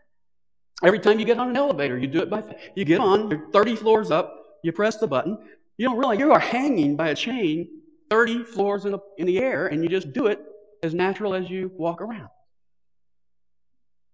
Every 0.82 1.00
time 1.00 1.20
you 1.20 1.26
get 1.26 1.38
on 1.38 1.50
an 1.50 1.58
elevator, 1.58 2.00
you 2.00 2.08
do 2.08 2.22
it 2.22 2.30
by 2.30 2.42
faith. 2.42 2.58
You 2.76 2.86
get 2.86 3.02
on, 3.02 3.30
you're 3.30 3.52
30 3.52 3.76
floors 3.76 4.10
up, 4.10 4.34
you 4.64 4.72
press 4.72 4.98
the 4.98 5.08
button. 5.08 5.38
You 5.80 5.88
don't 5.88 5.98
realize 5.98 6.20
you 6.20 6.34
are 6.34 6.40
hanging 6.40 6.98
by 6.98 7.08
a 7.08 7.16
chain 7.16 7.70
30 8.10 8.44
floors 8.44 8.84
in, 8.84 8.94
a, 8.94 8.98
in 9.18 9.26
the 9.26 9.40
air, 9.40 9.68
and 9.68 9.82
you 9.82 9.90
just 9.90 10.12
do 10.12 10.28
it 10.28 10.42
as 10.84 10.94
natural 10.94 11.34
as 11.34 11.50
you 11.50 11.72
walk 11.78 12.02
around. 12.02 12.28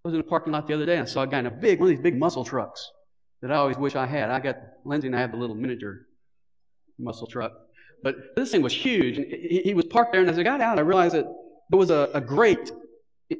I 0.03 0.07
was 0.07 0.13
in 0.13 0.19
a 0.19 0.23
parking 0.23 0.53
lot 0.53 0.67
the 0.67 0.75
other 0.75 0.85
day 0.85 0.93
and 0.97 1.01
I 1.01 1.05
saw 1.05 1.23
a 1.23 1.27
guy 1.27 1.39
in 1.39 1.47
a 1.47 1.51
big, 1.51 1.79
one 1.79 1.89
of 1.89 1.95
these 1.95 2.03
big 2.03 2.19
muscle 2.19 2.45
trucks 2.45 2.91
that 3.41 3.51
I 3.51 3.55
always 3.55 3.77
wish 3.77 3.95
I 3.95 4.05
had. 4.05 4.29
I 4.29 4.39
got, 4.39 4.57
Lindsay 4.85 5.07
and 5.07 5.15
I 5.15 5.19
have 5.19 5.31
the 5.31 5.37
little 5.37 5.55
miniature 5.55 6.05
muscle 6.99 7.25
truck. 7.25 7.53
But 8.03 8.35
this 8.35 8.51
thing 8.51 8.61
was 8.61 8.71
huge. 8.71 9.17
And 9.17 9.25
he, 9.25 9.61
he 9.65 9.73
was 9.73 9.85
parked 9.85 10.11
there, 10.11 10.21
and 10.21 10.29
as 10.29 10.37
I 10.37 10.43
got 10.43 10.61
out, 10.61 10.77
I 10.77 10.81
realized 10.81 11.15
that 11.15 11.25
there 11.71 11.79
was 11.79 11.89
a, 11.89 12.11
a 12.13 12.21
grate 12.21 12.71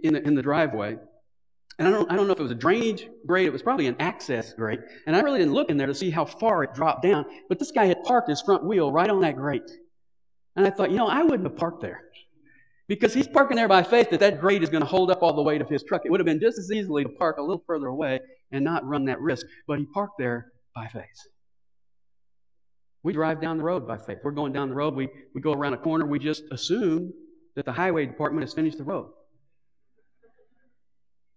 in 0.02 0.16
the, 0.16 0.24
in 0.24 0.34
the 0.34 0.42
driveway. 0.42 0.98
And 1.78 1.88
I 1.88 1.92
don't, 1.92 2.10
I 2.10 2.16
don't 2.16 2.28
know 2.28 2.34
if 2.34 2.40
it 2.40 2.44
was 2.44 2.52
a 2.52 2.56
drainage 2.56 3.08
grate, 3.26 3.48
it 3.48 3.54
was 3.54 3.62
probably 3.62 3.88
an 3.88 3.98
access 4.00 4.54
grate. 4.54 4.80
And 5.08 5.16
I 5.16 5.20
really 5.20 5.40
didn't 5.40 5.54
look 5.54 5.70
in 5.70 5.78
there 5.78 5.88
to 5.88 5.96
see 5.96 6.10
how 6.10 6.26
far 6.26 6.64
it 6.64 6.74
dropped 6.74 7.04
down. 7.04 7.26
But 7.50 7.60
this 7.60 7.72
guy 7.72 7.86
had 7.86 8.04
parked 8.04 8.30
his 8.30 8.42
front 8.42 8.64
wheel 8.64 8.92
right 8.92 9.10
on 9.10 9.22
that 9.22 9.36
grate. 9.36 9.70
And 10.56 10.66
I 10.66 10.70
thought, 10.70 10.90
you 10.90 10.98
know, 10.98 11.08
I 11.08 11.24
wouldn't 11.24 11.44
have 11.44 11.58
parked 11.58 11.82
there. 11.82 12.02
Because 12.88 13.14
he's 13.14 13.28
parking 13.28 13.58
there 13.58 13.68
by 13.68 13.84
faith 13.84 14.12
that 14.12 14.20
that 14.20 14.40
grate 14.40 14.64
is 14.64 14.70
going 14.70 14.84
to 14.84 14.88
hold 14.88 15.12
up 15.12 15.24
all 15.24 15.34
the 15.34 15.42
weight 15.42 15.60
of 15.60 15.68
his 15.68 15.84
truck. 15.84 16.04
It 16.06 16.12
would 16.12 16.20
have 16.20 16.26
been 16.26 16.40
just 16.40 16.58
as 16.60 16.72
easily 16.72 17.04
to 17.04 17.10
park 17.10 17.38
a 17.38 17.42
little 17.42 17.64
further 17.66 17.88
away 17.88 18.20
and 18.52 18.64
not 18.64 18.86
run 18.86 19.06
that 19.06 19.20
risk. 19.20 19.46
But 19.68 19.80
he 19.80 19.86
parked 19.86 20.18
there 20.20 20.52
by 20.76 20.88
faith. 20.88 21.04
We 23.04 23.12
drive 23.14 23.42
down 23.42 23.58
the 23.58 23.64
road 23.64 23.88
by 23.88 23.98
faith. 23.98 24.20
We're 24.24 24.32
going 24.32 24.54
down 24.54 24.70
the 24.70 24.76
road, 24.76 24.96
we, 24.96 25.10
we 25.34 25.42
go 25.42 25.54
around 25.54 25.74
a 25.74 25.78
corner, 25.78 26.06
we 26.06 26.20
just 26.20 26.44
assume 26.52 27.14
that 27.56 27.66
the 27.66 27.72
highway 27.72 28.06
department 28.06 28.44
has 28.44 28.54
finished 28.54 28.78
the 28.78 28.84
road. 28.84 29.12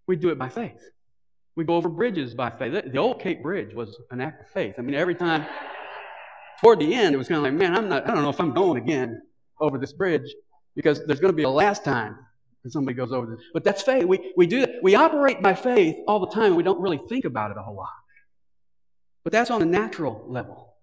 We 0.09 0.17
do 0.17 0.31
it 0.31 0.39
by 0.39 0.49
faith. 0.49 0.81
We 1.55 1.65
go 1.65 1.77
over 1.77 1.89
bridges 1.89 2.35
by 2.35 2.51
faith. 2.51 2.73
The 2.93 2.99
old 2.99 3.21
Cape 3.21 3.43
Bridge 3.43 3.75
was 3.75 3.97
an 4.11 4.21
act 4.21 4.41
of 4.41 4.49
faith. 4.49 4.77
I 4.79 4.81
mean, 4.83 4.95
every 4.95 5.15
time, 5.15 5.47
toward 6.61 6.81
the 6.81 6.95
end, 6.95 7.15
it 7.15 7.19
was 7.19 7.29
kind 7.29 7.39
of 7.39 7.45
like, 7.45 7.53
man, 7.53 7.77
I'm 7.77 7.89
not, 7.89 8.09
I 8.09 8.15
don't 8.15 8.23
know 8.23 8.31
if 8.31 8.41
I'm 8.41 8.55
going 8.55 8.83
again 8.83 9.21
over 9.61 9.77
this 9.77 9.93
bridge 9.93 10.35
because 10.75 11.05
there's 11.07 11.21
going 11.21 11.33
to 11.33 11.37
be 11.37 11.43
a 11.43 11.51
last 11.51 11.85
time 11.85 12.19
that 12.65 12.73
somebody 12.73 12.97
goes 12.97 13.13
over 13.13 13.27
this. 13.27 13.45
But 13.53 13.65
that's 13.65 13.83
faith. 13.83 14.05
We, 14.07 14.33
we 14.37 14.47
do 14.47 14.61
that. 14.61 14.77
We 14.83 14.95
operate 14.95 15.43
by 15.43 15.55
faith 15.55 15.97
all 16.07 16.21
the 16.21 16.31
time, 16.31 16.47
and 16.47 16.57
we 16.57 16.63
don't 16.63 16.81
really 16.81 17.01
think 17.09 17.25
about 17.27 17.51
it 17.51 17.57
a 17.59 17.63
whole 17.63 17.77
lot. 17.77 17.91
But 19.25 19.33
that's 19.33 19.51
on 19.51 19.61
a 19.61 19.67
natural 19.67 20.25
level. 20.27 20.75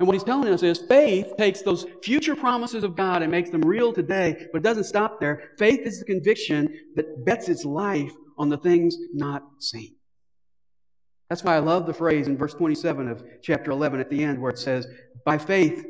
And 0.00 0.06
what 0.06 0.14
he's 0.14 0.24
telling 0.24 0.52
us 0.52 0.62
is 0.62 0.78
faith 0.78 1.34
takes 1.36 1.60
those 1.60 1.84
future 2.02 2.34
promises 2.34 2.84
of 2.84 2.96
God 2.96 3.22
and 3.22 3.30
makes 3.30 3.50
them 3.50 3.60
real 3.60 3.92
today, 3.92 4.46
but 4.50 4.58
it 4.58 4.64
doesn't 4.64 4.84
stop 4.84 5.20
there. 5.20 5.50
Faith 5.58 5.80
is 5.80 5.98
the 5.98 6.06
conviction 6.06 6.74
that 6.96 7.24
bets 7.26 7.50
its 7.50 7.66
life 7.66 8.10
on 8.40 8.48
the 8.48 8.56
things 8.56 8.96
not 9.12 9.44
seen. 9.58 9.94
That's 11.28 11.44
why 11.44 11.56
I 11.56 11.58
love 11.58 11.86
the 11.86 11.92
phrase 11.92 12.26
in 12.26 12.38
verse 12.38 12.54
27 12.54 13.06
of 13.06 13.22
chapter 13.42 13.70
11 13.70 14.00
at 14.00 14.08
the 14.08 14.24
end 14.24 14.40
where 14.40 14.50
it 14.50 14.58
says, 14.58 14.86
By 15.26 15.36
faith, 15.36 15.86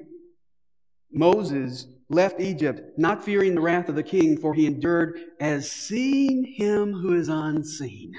Moses 1.12 1.86
left 2.08 2.40
Egypt, 2.40 2.98
not 2.98 3.24
fearing 3.24 3.54
the 3.54 3.60
wrath 3.60 3.88
of 3.88 3.94
the 3.94 4.02
king, 4.02 4.36
for 4.36 4.52
he 4.52 4.66
endured 4.66 5.20
as 5.38 5.70
seeing 5.70 6.44
him 6.44 6.92
who 6.92 7.14
is 7.14 7.28
unseen. 7.28 8.14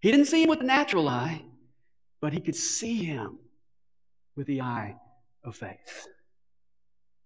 He 0.00 0.10
didn't 0.10 0.26
see 0.26 0.42
him 0.42 0.48
with 0.48 0.58
the 0.58 0.66
natural 0.66 1.08
eye, 1.08 1.40
but 2.20 2.32
he 2.32 2.40
could 2.40 2.56
see 2.56 2.96
him 2.96 3.38
with 4.34 4.48
the 4.48 4.60
eye 4.60 4.96
of 5.44 5.54
faith. 5.54 6.08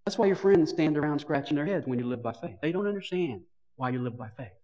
That's 0.05 0.19
why 0.19 0.27
your 0.27 0.37
friends 0.37 0.71
stand 0.71 0.99
around 0.99 1.21
scratching 1.21 1.57
their 1.57 1.67
heads 1.67 1.87
when 1.87 1.99
you 1.99 2.07
live 2.07 2.23
by 2.23 2.35
faith. 2.35 2.57
They 2.61 2.73
don't 2.73 2.87
understand 2.87 3.41
why 3.77 3.89
you 3.89 4.03
live 4.03 4.19
by 4.19 4.29
faith. 4.37 4.58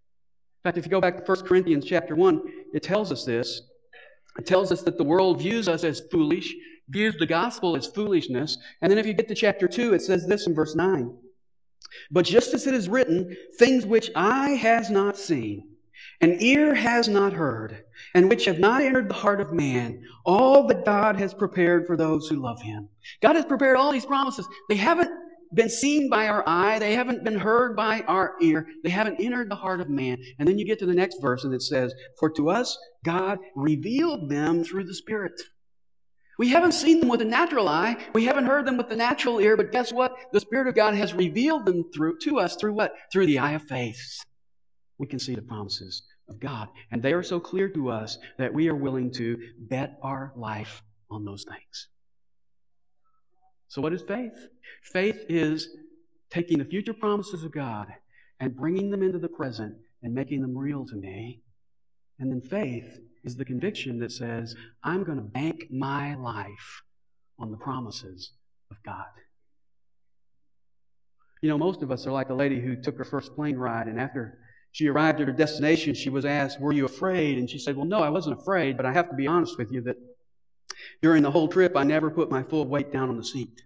In 0.65 0.71
fact, 0.71 0.79
if 0.79 0.87
you 0.87 0.91
go 0.91 1.01
back 1.01 1.23
to 1.23 1.31
1 1.31 1.47
Corinthians 1.47 1.85
chapter 1.85 2.17
1, 2.17 2.41
it 2.73 2.83
tells 2.83 3.13
us 3.13 3.27
this. 3.27 3.61
It 4.39 4.47
tells 4.47 4.73
us 4.73 4.81
that 4.85 4.97
the 4.97 5.05
world 5.05 5.39
views 5.39 5.69
us 5.69 5.85
as 5.85 6.01
foolish, 6.11 6.55
views 6.89 7.15
the 7.19 7.27
gospel 7.27 7.77
as 7.77 7.87
foolishness. 7.87 8.57
And 8.81 8.91
then 8.91 8.97
if 8.97 9.05
you 9.05 9.13
get 9.13 9.29
to 9.29 9.35
chapter 9.35 9.69
2, 9.69 9.93
it 9.93 10.01
says 10.01 10.27
this 10.27 10.47
in 10.47 10.55
verse 10.55 10.75
9. 10.75 11.15
But 12.11 12.25
just 12.25 12.55
as 12.55 12.67
it 12.67 12.73
is 12.73 12.89
written, 12.89 13.37
things 13.59 13.85
which 13.85 14.11
eye 14.17 14.53
has 14.53 14.89
not 14.89 15.19
seen, 15.19 15.69
and 16.23 16.41
ear 16.41 16.75
has 16.75 17.09
not 17.09 17.35
heard, 17.35 17.85
and 18.15 18.31
which 18.31 18.47
have 18.47 18.59
not 18.59 18.81
entered 18.81 19.11
the 19.11 19.15
heart 19.15 19.43
of 19.43 19.53
man, 19.53 20.03
all 20.25 20.67
that 20.69 20.87
God 20.87 21.17
has 21.17 21.35
prepared 21.35 21.87
for 21.87 21.95
those 21.95 22.27
who 22.27 22.37
love 22.37 22.63
him. 22.63 22.89
God 23.21 23.37
has 23.37 23.45
prepared 23.45 23.77
all 23.77 23.93
these 23.93 24.07
promises. 24.07 24.49
They 24.71 24.77
haven't 24.77 25.11
been 25.55 25.69
seen 25.69 26.09
by 26.11 26.29
our 26.29 26.43
eye. 26.47 26.79
They 26.79 26.95
haven't 26.95 27.25
been 27.25 27.39
heard 27.39 27.77
by 27.77 28.01
our 28.03 28.35
ear. 28.41 28.67
They 28.83 28.91
haven't 28.91 29.21
entered 29.21 29.51
the 29.51 29.57
heart 29.57 29.81
of 29.81 29.89
man. 29.89 30.19
And 30.39 30.49
then 30.49 30.59
you 30.59 30.65
get 30.65 30.79
to 30.81 30.87
the 30.87 30.95
next 30.95 31.21
verse 31.21 31.45
and 31.45 31.55
it 31.55 31.63
says, 31.63 31.95
For 32.19 32.31
to 32.31 32.51
us, 32.51 32.77
God 33.05 33.39
revealed 33.55 34.31
them 34.31 34.65
through 34.65 34.85
the 34.85 34.95
Spirit. 34.95 35.33
We 36.39 36.49
haven't 36.49 36.73
seen 36.73 37.01
them 37.01 37.09
with 37.09 37.21
the 37.21 37.27
natural 37.27 37.69
eye. 37.69 37.97
We 38.13 38.25
haven't 38.25 38.47
heard 38.47 38.67
them 38.67 38.77
with 38.77 38.89
the 38.89 38.97
natural 38.97 39.39
ear. 39.39 39.57
But 39.57 39.71
guess 39.71 39.93
what? 39.93 40.17
The 40.33 40.41
Spirit 40.41 40.67
of 40.67 40.75
God 40.75 40.95
has 40.95 41.15
revealed 41.15 41.65
them 41.65 41.85
through, 41.95 42.19
to 42.23 42.41
us 42.41 42.57
through 42.57 42.75
what? 42.75 42.93
Through 43.13 43.27
the 43.27 43.39
eye 43.39 43.53
of 43.53 43.63
faith. 43.63 44.01
We 44.99 45.07
can 45.07 45.19
see 45.19 45.35
the 45.35 45.43
promises 45.43 46.03
of 46.29 46.41
God. 46.41 46.69
And 46.91 47.03
they 47.03 47.13
are 47.13 47.23
so 47.23 47.39
clear 47.39 47.69
to 47.71 47.91
us 47.91 48.19
that 48.39 48.53
we 48.53 48.69
are 48.69 48.75
willing 48.75 49.13
to 49.13 49.39
bet 49.59 49.99
our 50.03 50.33
life 50.37 50.83
on 51.11 51.25
those 51.25 51.45
things. 51.45 51.89
So, 53.75 53.83
what 53.83 53.93
is 53.93 54.03
faith? 54.03 54.51
Faith 54.85 55.25
is 55.29 55.69
taking 56.31 56.59
the 56.59 56.65
future 56.65 56.95
promises 56.95 57.43
of 57.43 57.51
God 57.51 57.89
and 58.39 58.55
bringing 58.55 58.89
them 58.89 59.03
into 59.03 59.19
the 59.19 59.29
present 59.29 59.75
and 60.05 60.15
making 60.15 60.43
them 60.43 60.57
real 60.57 60.87
to 60.87 60.95
me. 60.95 61.41
And 62.21 62.31
then 62.31 62.41
faith 62.41 63.01
is 63.25 63.35
the 63.35 63.45
conviction 63.45 63.99
that 63.99 64.13
says, 64.13 64.55
I'm 64.85 65.03
going 65.03 65.19
to 65.19 65.25
bank 65.25 65.65
my 65.73 66.15
life 66.15 66.83
on 67.41 67.51
the 67.51 67.57
promises 67.57 68.31
of 68.71 68.77
God. 68.85 69.11
You 71.43 71.49
know, 71.49 71.59
most 71.59 71.83
of 71.83 71.91
us 71.91 72.07
are 72.07 72.13
like 72.13 72.29
the 72.29 72.35
lady 72.35 72.61
who 72.61 72.77
took 72.77 72.97
her 72.97 73.05
first 73.05 73.35
plane 73.35 73.57
ride, 73.57 73.89
and 73.89 73.99
after 73.99 74.39
she 74.71 74.87
arrived 74.87 75.21
at 75.21 75.27
her 75.27 75.33
destination, 75.33 75.95
she 75.95 76.11
was 76.11 76.25
asked, 76.25 76.61
Were 76.61 76.73
you 76.73 76.85
afraid? 76.85 77.39
And 77.39 77.51
she 77.51 77.59
said, 77.59 77.77
Well, 77.77 77.87
no, 77.87 78.05
I 78.05 78.09
wasn't 78.09 78.41
afraid, 78.41 78.77
but 78.77 78.87
I 78.87 78.93
have 78.93 79.11
to 79.11 79.17
be 79.17 79.27
honest 79.27 79.59
with 79.59 79.73
you 79.73 79.81
that 79.81 79.97
during 81.03 81.23
the 81.23 81.31
whole 81.31 81.49
trip, 81.49 81.77
I 81.77 81.85
never 81.85 82.11
put 82.11 82.31
my 82.31 82.43
full 82.43 82.67
weight 82.67 82.93
down 82.93 83.09
on 83.09 83.17
the 83.17 83.25
seat. 83.25 83.63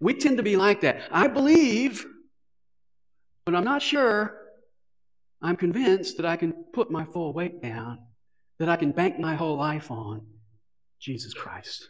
We 0.00 0.14
tend 0.14 0.38
to 0.38 0.42
be 0.42 0.56
like 0.56 0.82
that. 0.82 1.02
I 1.10 1.28
believe, 1.28 2.04
but 3.44 3.54
I'm 3.54 3.64
not 3.64 3.82
sure. 3.82 4.36
I'm 5.42 5.56
convinced 5.56 6.16
that 6.16 6.26
I 6.26 6.36
can 6.36 6.52
put 6.72 6.90
my 6.90 7.04
full 7.04 7.32
weight 7.32 7.62
down, 7.62 7.98
that 8.58 8.68
I 8.68 8.76
can 8.76 8.92
bank 8.92 9.18
my 9.18 9.34
whole 9.34 9.56
life 9.56 9.90
on 9.90 10.26
Jesus 11.00 11.34
Christ. 11.34 11.88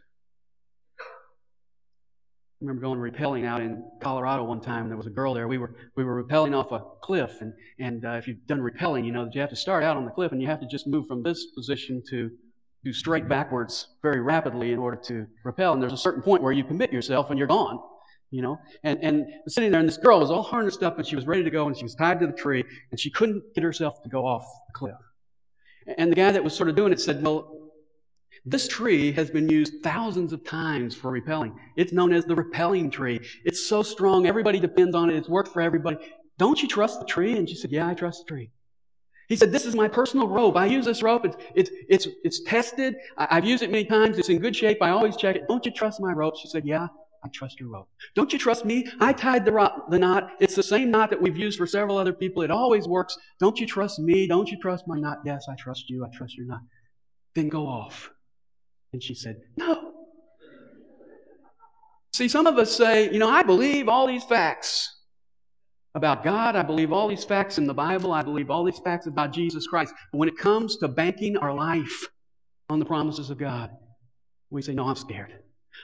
Remember 2.60 2.80
going 2.80 2.98
rappelling 2.98 3.46
out 3.46 3.60
in 3.60 3.84
Colorado 4.00 4.44
one 4.44 4.60
time. 4.62 4.82
and 4.82 4.90
There 4.90 4.96
was 4.96 5.06
a 5.06 5.10
girl 5.10 5.34
there. 5.34 5.46
We 5.46 5.58
were 5.58 5.74
we 5.94 6.04
were 6.04 6.24
rappelling 6.24 6.56
off 6.56 6.72
a 6.72 6.82
cliff, 7.02 7.42
and 7.42 7.52
and 7.78 8.04
uh, 8.04 8.12
if 8.12 8.26
you've 8.26 8.46
done 8.46 8.60
rappelling, 8.60 9.04
you 9.04 9.12
know 9.12 9.24
that 9.26 9.34
you 9.34 9.42
have 9.42 9.50
to 9.50 9.56
start 9.56 9.84
out 9.84 9.96
on 9.96 10.06
the 10.06 10.10
cliff, 10.10 10.32
and 10.32 10.40
you 10.40 10.48
have 10.48 10.60
to 10.60 10.66
just 10.66 10.86
move 10.86 11.06
from 11.06 11.22
this 11.22 11.46
position 11.54 12.02
to 12.08 12.30
do 12.82 12.92
straight 12.94 13.28
backwards 13.28 13.88
very 14.00 14.20
rapidly 14.20 14.72
in 14.72 14.78
order 14.78 14.96
to 14.96 15.26
rappel. 15.44 15.74
And 15.74 15.82
there's 15.82 15.92
a 15.92 15.98
certain 15.98 16.22
point 16.22 16.42
where 16.42 16.52
you 16.52 16.64
commit 16.64 16.92
yourself 16.92 17.28
and 17.28 17.38
you're 17.38 17.48
gone. 17.48 17.78
You 18.30 18.40
know, 18.40 18.58
and 18.82 18.98
and 19.02 19.26
sitting 19.48 19.70
there, 19.70 19.80
and 19.80 19.88
this 19.88 19.98
girl 19.98 20.20
was 20.20 20.30
all 20.30 20.42
harnessed 20.42 20.82
up, 20.82 20.96
and 20.96 21.06
she 21.06 21.14
was 21.14 21.26
ready 21.26 21.44
to 21.44 21.50
go, 21.50 21.66
and 21.66 21.76
she 21.76 21.84
was 21.84 21.94
tied 21.94 22.20
to 22.20 22.26
the 22.26 22.32
tree, 22.32 22.64
and 22.90 22.98
she 22.98 23.10
couldn't 23.10 23.54
get 23.54 23.64
herself 23.64 24.02
to 24.02 24.08
go 24.08 24.26
off 24.26 24.46
the 24.68 24.72
cliff. 24.72 24.96
And 25.98 26.10
the 26.10 26.16
guy 26.16 26.32
that 26.32 26.42
was 26.42 26.54
sort 26.56 26.70
of 26.70 26.74
doing 26.74 26.92
it 26.92 27.00
said, 27.00 27.22
"Well, 27.22 27.55
this 28.48 28.68
tree 28.68 29.10
has 29.12 29.28
been 29.28 29.48
used 29.48 29.82
thousands 29.82 30.32
of 30.32 30.44
times 30.44 30.94
for 30.94 31.10
rappelling. 31.10 31.52
It's 31.76 31.92
known 31.92 32.12
as 32.12 32.24
the 32.24 32.36
rappelling 32.36 32.92
tree. 32.92 33.20
It's 33.44 33.66
so 33.66 33.82
strong, 33.82 34.26
everybody 34.26 34.60
depends 34.60 34.94
on 34.94 35.10
it. 35.10 35.16
It's 35.16 35.28
worked 35.28 35.52
for 35.52 35.60
everybody. 35.60 35.96
Don't 36.38 36.62
you 36.62 36.68
trust 36.68 37.00
the 37.00 37.06
tree? 37.06 37.36
And 37.36 37.48
she 37.48 37.56
said, 37.56 37.72
Yeah, 37.72 37.88
I 37.88 37.94
trust 37.94 38.24
the 38.24 38.34
tree. 38.34 38.50
He 39.28 39.34
said, 39.34 39.50
This 39.50 39.66
is 39.66 39.74
my 39.74 39.88
personal 39.88 40.28
rope. 40.28 40.56
I 40.56 40.66
use 40.66 40.84
this 40.84 41.02
rope. 41.02 41.24
It's, 41.24 41.36
it's, 41.56 41.70
it's, 41.88 42.08
it's 42.22 42.42
tested. 42.44 42.94
I, 43.18 43.34
have 43.34 43.44
used 43.44 43.64
it 43.64 43.70
many 43.72 43.84
times. 43.84 44.16
It's 44.16 44.28
in 44.28 44.38
good 44.38 44.54
shape. 44.54 44.78
I 44.80 44.90
always 44.90 45.16
check 45.16 45.34
it. 45.34 45.48
Don't 45.48 45.66
you 45.66 45.72
trust 45.72 46.00
my 46.00 46.12
rope? 46.12 46.36
She 46.40 46.46
said, 46.46 46.64
Yeah, 46.64 46.86
I 47.24 47.28
trust 47.30 47.58
your 47.58 47.70
rope. 47.70 47.88
Don't 48.14 48.32
you 48.32 48.38
trust 48.38 48.64
me? 48.64 48.86
I 49.00 49.12
tied 49.12 49.44
the, 49.44 49.72
the 49.90 49.98
knot. 49.98 50.30
It's 50.38 50.54
the 50.54 50.62
same 50.62 50.92
knot 50.92 51.10
that 51.10 51.20
we've 51.20 51.36
used 51.36 51.58
for 51.58 51.66
several 51.66 51.98
other 51.98 52.12
people. 52.12 52.42
It 52.42 52.52
always 52.52 52.86
works. 52.86 53.18
Don't 53.40 53.58
you 53.58 53.66
trust 53.66 53.98
me? 53.98 54.28
Don't 54.28 54.48
you 54.48 54.58
trust 54.60 54.84
my 54.86 55.00
knot? 55.00 55.18
Yes, 55.24 55.46
I 55.50 55.56
trust 55.56 55.90
you. 55.90 56.04
I 56.04 56.16
trust 56.16 56.36
your 56.36 56.46
knot. 56.46 56.60
Then 57.34 57.48
go 57.48 57.66
off. 57.66 58.10
And 58.96 59.02
she 59.02 59.14
said, 59.14 59.42
No. 59.58 59.92
See, 62.14 62.28
some 62.28 62.46
of 62.46 62.56
us 62.56 62.74
say, 62.74 63.12
you 63.12 63.18
know, 63.18 63.28
I 63.28 63.42
believe 63.42 63.90
all 63.90 64.06
these 64.06 64.24
facts 64.24 64.90
about 65.94 66.24
God. 66.24 66.56
I 66.56 66.62
believe 66.62 66.94
all 66.94 67.08
these 67.08 67.24
facts 67.24 67.58
in 67.58 67.66
the 67.66 67.74
Bible. 67.74 68.10
I 68.10 68.22
believe 68.22 68.50
all 68.50 68.64
these 68.64 68.78
facts 68.78 69.06
about 69.06 69.34
Jesus 69.34 69.66
Christ. 69.66 69.92
But 70.12 70.16
when 70.16 70.30
it 70.30 70.38
comes 70.38 70.78
to 70.78 70.88
banking 70.88 71.36
our 71.36 71.52
life 71.52 72.06
on 72.70 72.78
the 72.78 72.86
promises 72.86 73.28
of 73.28 73.36
God, 73.36 73.68
we 74.48 74.62
say, 74.62 74.72
No, 74.72 74.88
I'm 74.88 74.96
scared. 74.96 75.34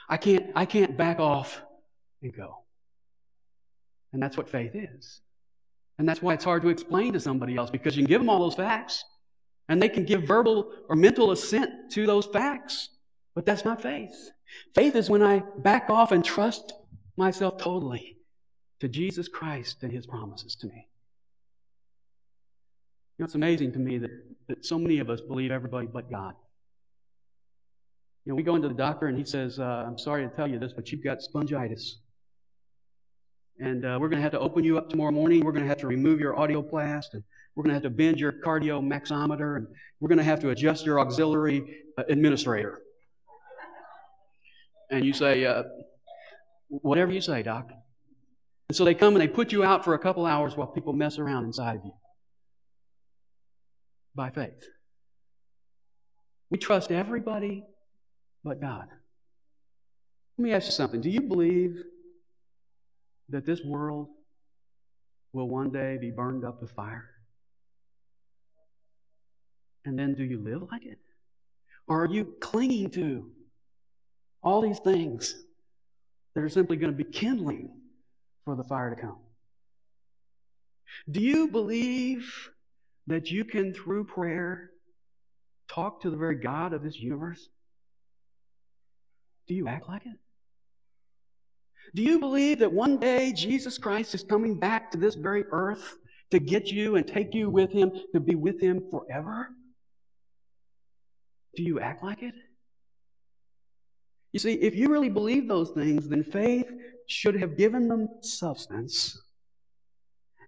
I 0.08 0.16
can't, 0.16 0.46
I 0.56 0.64
can't 0.64 0.96
back 0.96 1.20
off 1.20 1.60
and 2.22 2.34
go. 2.34 2.64
And 4.14 4.22
that's 4.22 4.38
what 4.38 4.48
faith 4.48 4.74
is. 4.74 5.20
And 5.98 6.08
that's 6.08 6.22
why 6.22 6.32
it's 6.32 6.44
hard 6.44 6.62
to 6.62 6.70
explain 6.70 7.12
to 7.12 7.20
somebody 7.20 7.58
else 7.58 7.68
because 7.68 7.94
you 7.94 8.04
can 8.04 8.08
give 8.08 8.22
them 8.22 8.30
all 8.30 8.40
those 8.40 8.54
facts 8.54 9.04
and 9.68 9.80
they 9.82 9.88
can 9.88 10.04
give 10.04 10.22
verbal 10.24 10.70
or 10.88 10.96
mental 10.96 11.30
assent 11.30 11.90
to 11.92 12.06
those 12.06 12.26
facts. 12.26 12.88
But 13.34 13.46
that's 13.46 13.64
not 13.64 13.80
faith. 13.80 14.30
Faith 14.74 14.94
is 14.94 15.08
when 15.08 15.22
I 15.22 15.42
back 15.58 15.88
off 15.88 16.12
and 16.12 16.24
trust 16.24 16.72
myself 17.16 17.58
totally 17.58 18.18
to 18.80 18.88
Jesus 18.88 19.28
Christ 19.28 19.82
and 19.82 19.92
His 19.92 20.06
promises 20.06 20.54
to 20.56 20.66
me. 20.66 20.88
You 23.16 23.22
know, 23.22 23.24
it's 23.26 23.34
amazing 23.34 23.72
to 23.72 23.78
me 23.78 23.98
that, 23.98 24.10
that 24.48 24.66
so 24.66 24.78
many 24.78 24.98
of 24.98 25.08
us 25.08 25.20
believe 25.20 25.50
everybody 25.50 25.86
but 25.86 26.10
God. 26.10 26.34
You 28.24 28.32
know, 28.32 28.36
we 28.36 28.42
go 28.42 28.54
into 28.54 28.68
the 28.68 28.74
doctor 28.74 29.06
and 29.06 29.18
he 29.18 29.24
says, 29.24 29.58
uh, 29.58 29.84
I'm 29.86 29.98
sorry 29.98 30.28
to 30.28 30.34
tell 30.34 30.46
you 30.46 30.58
this, 30.58 30.72
but 30.72 30.92
you've 30.92 31.02
got 31.02 31.18
spongitis. 31.22 31.96
And 33.58 33.84
uh, 33.84 33.98
we're 34.00 34.08
going 34.08 34.18
to 34.18 34.22
have 34.22 34.32
to 34.32 34.40
open 34.40 34.64
you 34.64 34.78
up 34.78 34.88
tomorrow 34.88 35.10
morning. 35.10 35.44
We're 35.44 35.52
going 35.52 35.64
to 35.64 35.68
have 35.68 35.78
to 35.78 35.86
remove 35.86 36.20
your 36.20 36.34
audioplast. 36.34 37.14
And 37.14 37.22
we're 37.54 37.64
going 37.64 37.70
to 37.70 37.74
have 37.74 37.82
to 37.82 37.90
bend 37.90 38.18
your 38.18 38.32
cardio 38.32 38.82
maxometer. 38.82 39.56
And 39.56 39.66
we're 40.00 40.08
going 40.08 40.18
to 40.18 40.24
have 40.24 40.40
to 40.40 40.50
adjust 40.50 40.86
your 40.86 41.00
auxiliary 41.00 41.82
uh, 41.98 42.04
administrator. 42.08 42.80
And 44.92 45.04
you 45.04 45.14
say, 45.14 45.44
uh, 45.46 45.64
whatever 46.68 47.10
you 47.10 47.22
say, 47.22 47.42
doc. 47.42 47.70
And 48.68 48.76
so 48.76 48.84
they 48.84 48.94
come 48.94 49.14
and 49.14 49.22
they 49.22 49.28
put 49.28 49.50
you 49.50 49.64
out 49.64 49.84
for 49.84 49.94
a 49.94 49.98
couple 49.98 50.26
hours 50.26 50.54
while 50.54 50.68
people 50.68 50.92
mess 50.92 51.18
around 51.18 51.44
inside 51.44 51.76
of 51.76 51.84
you. 51.84 51.92
By 54.14 54.30
faith. 54.30 54.62
We 56.50 56.58
trust 56.58 56.92
everybody 56.92 57.64
but 58.44 58.60
God. 58.60 58.86
Let 60.36 60.42
me 60.42 60.52
ask 60.52 60.66
you 60.66 60.72
something. 60.72 61.00
Do 61.00 61.08
you 61.08 61.22
believe 61.22 61.82
that 63.30 63.46
this 63.46 63.62
world 63.64 64.08
will 65.32 65.48
one 65.48 65.70
day 65.70 65.96
be 65.98 66.10
burned 66.10 66.44
up 66.44 66.60
with 66.60 66.70
fire? 66.72 67.08
And 69.86 69.98
then 69.98 70.14
do 70.14 70.24
you 70.24 70.42
live 70.42 70.62
like 70.70 70.84
it? 70.84 70.98
Or 71.88 72.04
are 72.04 72.12
you 72.12 72.34
clinging 72.40 72.90
to 72.90 73.30
all 74.42 74.60
these 74.60 74.78
things 74.80 75.34
that 76.34 76.42
are 76.42 76.48
simply 76.48 76.76
going 76.76 76.92
to 76.92 76.96
be 76.96 77.10
kindling 77.10 77.70
for 78.44 78.56
the 78.56 78.64
fire 78.64 78.94
to 78.94 79.00
come. 79.00 79.18
Do 81.10 81.20
you 81.20 81.48
believe 81.48 82.50
that 83.06 83.30
you 83.30 83.44
can, 83.44 83.72
through 83.72 84.04
prayer, 84.04 84.70
talk 85.68 86.02
to 86.02 86.10
the 86.10 86.16
very 86.16 86.36
God 86.36 86.72
of 86.72 86.82
this 86.82 86.98
universe? 86.98 87.48
Do 89.48 89.54
you 89.54 89.68
act 89.68 89.88
like 89.88 90.06
it? 90.06 90.16
Do 91.94 92.02
you 92.02 92.18
believe 92.18 92.60
that 92.60 92.72
one 92.72 92.98
day 92.98 93.32
Jesus 93.32 93.76
Christ 93.78 94.14
is 94.14 94.22
coming 94.22 94.58
back 94.58 94.90
to 94.92 94.98
this 94.98 95.14
very 95.14 95.44
earth 95.50 95.96
to 96.30 96.38
get 96.38 96.70
you 96.70 96.96
and 96.96 97.06
take 97.06 97.34
you 97.34 97.50
with 97.50 97.70
him 97.70 97.92
to 98.14 98.20
be 98.20 98.34
with 98.34 98.60
him 98.60 98.84
forever? 98.90 99.48
Do 101.56 101.62
you 101.62 101.80
act 101.80 102.02
like 102.02 102.22
it? 102.22 102.34
You 104.32 104.38
see, 104.38 104.54
if 104.54 104.74
you 104.74 104.88
really 104.88 105.10
believe 105.10 105.46
those 105.46 105.70
things, 105.70 106.08
then 106.08 106.24
faith 106.24 106.70
should 107.06 107.38
have 107.38 107.56
given 107.56 107.88
them 107.88 108.08
substance, 108.22 109.20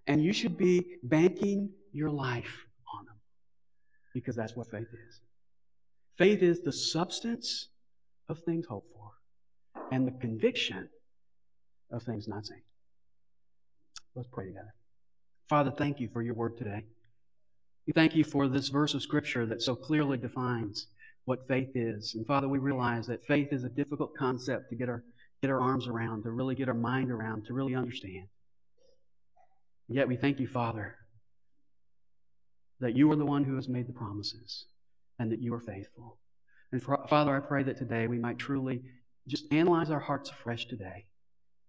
and 0.07 0.23
you 0.23 0.33
should 0.33 0.57
be 0.57 0.97
banking 1.03 1.69
your 1.91 2.09
life 2.09 2.65
on 2.97 3.05
them 3.05 3.15
because 4.13 4.35
that's 4.35 4.55
what 4.55 4.69
faith 4.71 4.87
is. 5.07 5.21
Faith 6.17 6.41
is 6.41 6.61
the 6.61 6.71
substance 6.71 7.69
of 8.29 8.39
things 8.39 8.65
hoped 8.65 8.91
for 8.93 9.11
and 9.91 10.07
the 10.07 10.11
conviction 10.19 10.89
of 11.91 12.01
things 12.03 12.27
not 12.27 12.45
seen. 12.45 12.61
Let's 14.15 14.29
pray 14.31 14.47
together. 14.47 14.73
Father, 15.49 15.71
thank 15.71 15.99
you 15.99 16.09
for 16.11 16.21
your 16.21 16.33
word 16.33 16.57
today. 16.57 16.83
We 17.85 17.93
thank 17.93 18.15
you 18.15 18.23
for 18.23 18.47
this 18.47 18.69
verse 18.69 18.95
of 18.95 19.03
Scripture 19.03 19.45
that 19.45 19.61
so 19.61 19.75
clearly 19.75 20.17
defines 20.17 20.87
what 21.25 21.47
faith 21.47 21.71
is. 21.75 22.13
And 22.15 22.25
Father, 22.25 22.47
we 22.47 22.59
realize 22.59 23.07
that 23.07 23.25
faith 23.25 23.49
is 23.51 23.63
a 23.63 23.69
difficult 23.69 24.15
concept 24.15 24.69
to 24.69 24.75
get 24.75 24.89
our, 24.89 25.03
get 25.41 25.51
our 25.51 25.59
arms 25.59 25.87
around, 25.87 26.23
to 26.23 26.31
really 26.31 26.55
get 26.55 26.69
our 26.69 26.75
mind 26.75 27.11
around, 27.11 27.45
to 27.45 27.53
really 27.53 27.75
understand. 27.75 28.27
Yet 29.87 30.07
we 30.07 30.15
thank 30.15 30.39
you, 30.39 30.47
Father, 30.47 30.95
that 32.79 32.95
you 32.95 33.11
are 33.11 33.15
the 33.15 33.25
one 33.25 33.43
who 33.43 33.55
has 33.55 33.67
made 33.67 33.87
the 33.87 33.93
promises 33.93 34.65
and 35.19 35.31
that 35.31 35.41
you 35.41 35.53
are 35.53 35.59
faithful. 35.59 36.17
And 36.71 36.81
Father, 36.81 37.35
I 37.35 37.39
pray 37.39 37.63
that 37.63 37.77
today 37.77 38.07
we 38.07 38.17
might 38.17 38.37
truly 38.37 38.81
just 39.27 39.45
analyze 39.51 39.89
our 39.89 39.99
hearts 39.99 40.29
afresh 40.29 40.65
today 40.65 41.05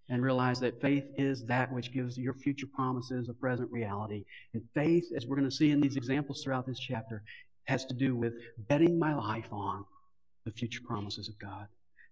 and 0.08 0.22
realize 0.22 0.60
that 0.60 0.80
faith 0.80 1.04
is 1.16 1.44
that 1.46 1.72
which 1.72 1.92
gives 1.92 2.16
your 2.16 2.34
future 2.34 2.66
promises 2.74 3.28
a 3.28 3.34
present 3.34 3.70
reality. 3.70 4.24
And 4.54 4.62
faith, 4.74 5.04
as 5.16 5.26
we're 5.26 5.36
going 5.36 5.48
to 5.48 5.54
see 5.54 5.70
in 5.70 5.80
these 5.80 5.96
examples 5.96 6.42
throughout 6.42 6.66
this 6.66 6.78
chapter, 6.78 7.22
has 7.66 7.84
to 7.86 7.94
do 7.94 8.16
with 8.16 8.34
betting 8.68 8.98
my 8.98 9.14
life 9.14 9.52
on 9.52 9.84
the 10.44 10.52
future 10.52 10.80
promises 10.86 11.28
of 11.28 11.38
God. 11.38 11.66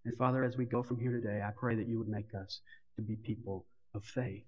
And 0.05 0.15
Father, 0.17 0.45
as 0.45 0.57
we 0.57 0.65
go 0.65 0.83
from 0.83 0.99
here 0.99 1.13
today, 1.13 1.43
I 1.43 1.51
pray 1.57 1.75
that 1.77 1.89
you 1.89 1.99
would 1.99 2.09
make 2.09 2.35
us 2.35 2.61
to 2.97 3.03
be 3.03 3.17
people 3.17 3.65
of 3.95 4.05
faith 4.05 4.45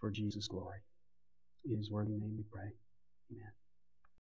for 0.00 0.10
Jesus' 0.10 0.48
glory. 0.48 0.78
In 1.68 1.76
his 1.76 1.90
worthy 1.90 2.12
name 2.12 2.34
we 2.36 2.44
pray. 2.50 2.70
Amen. 3.32 3.52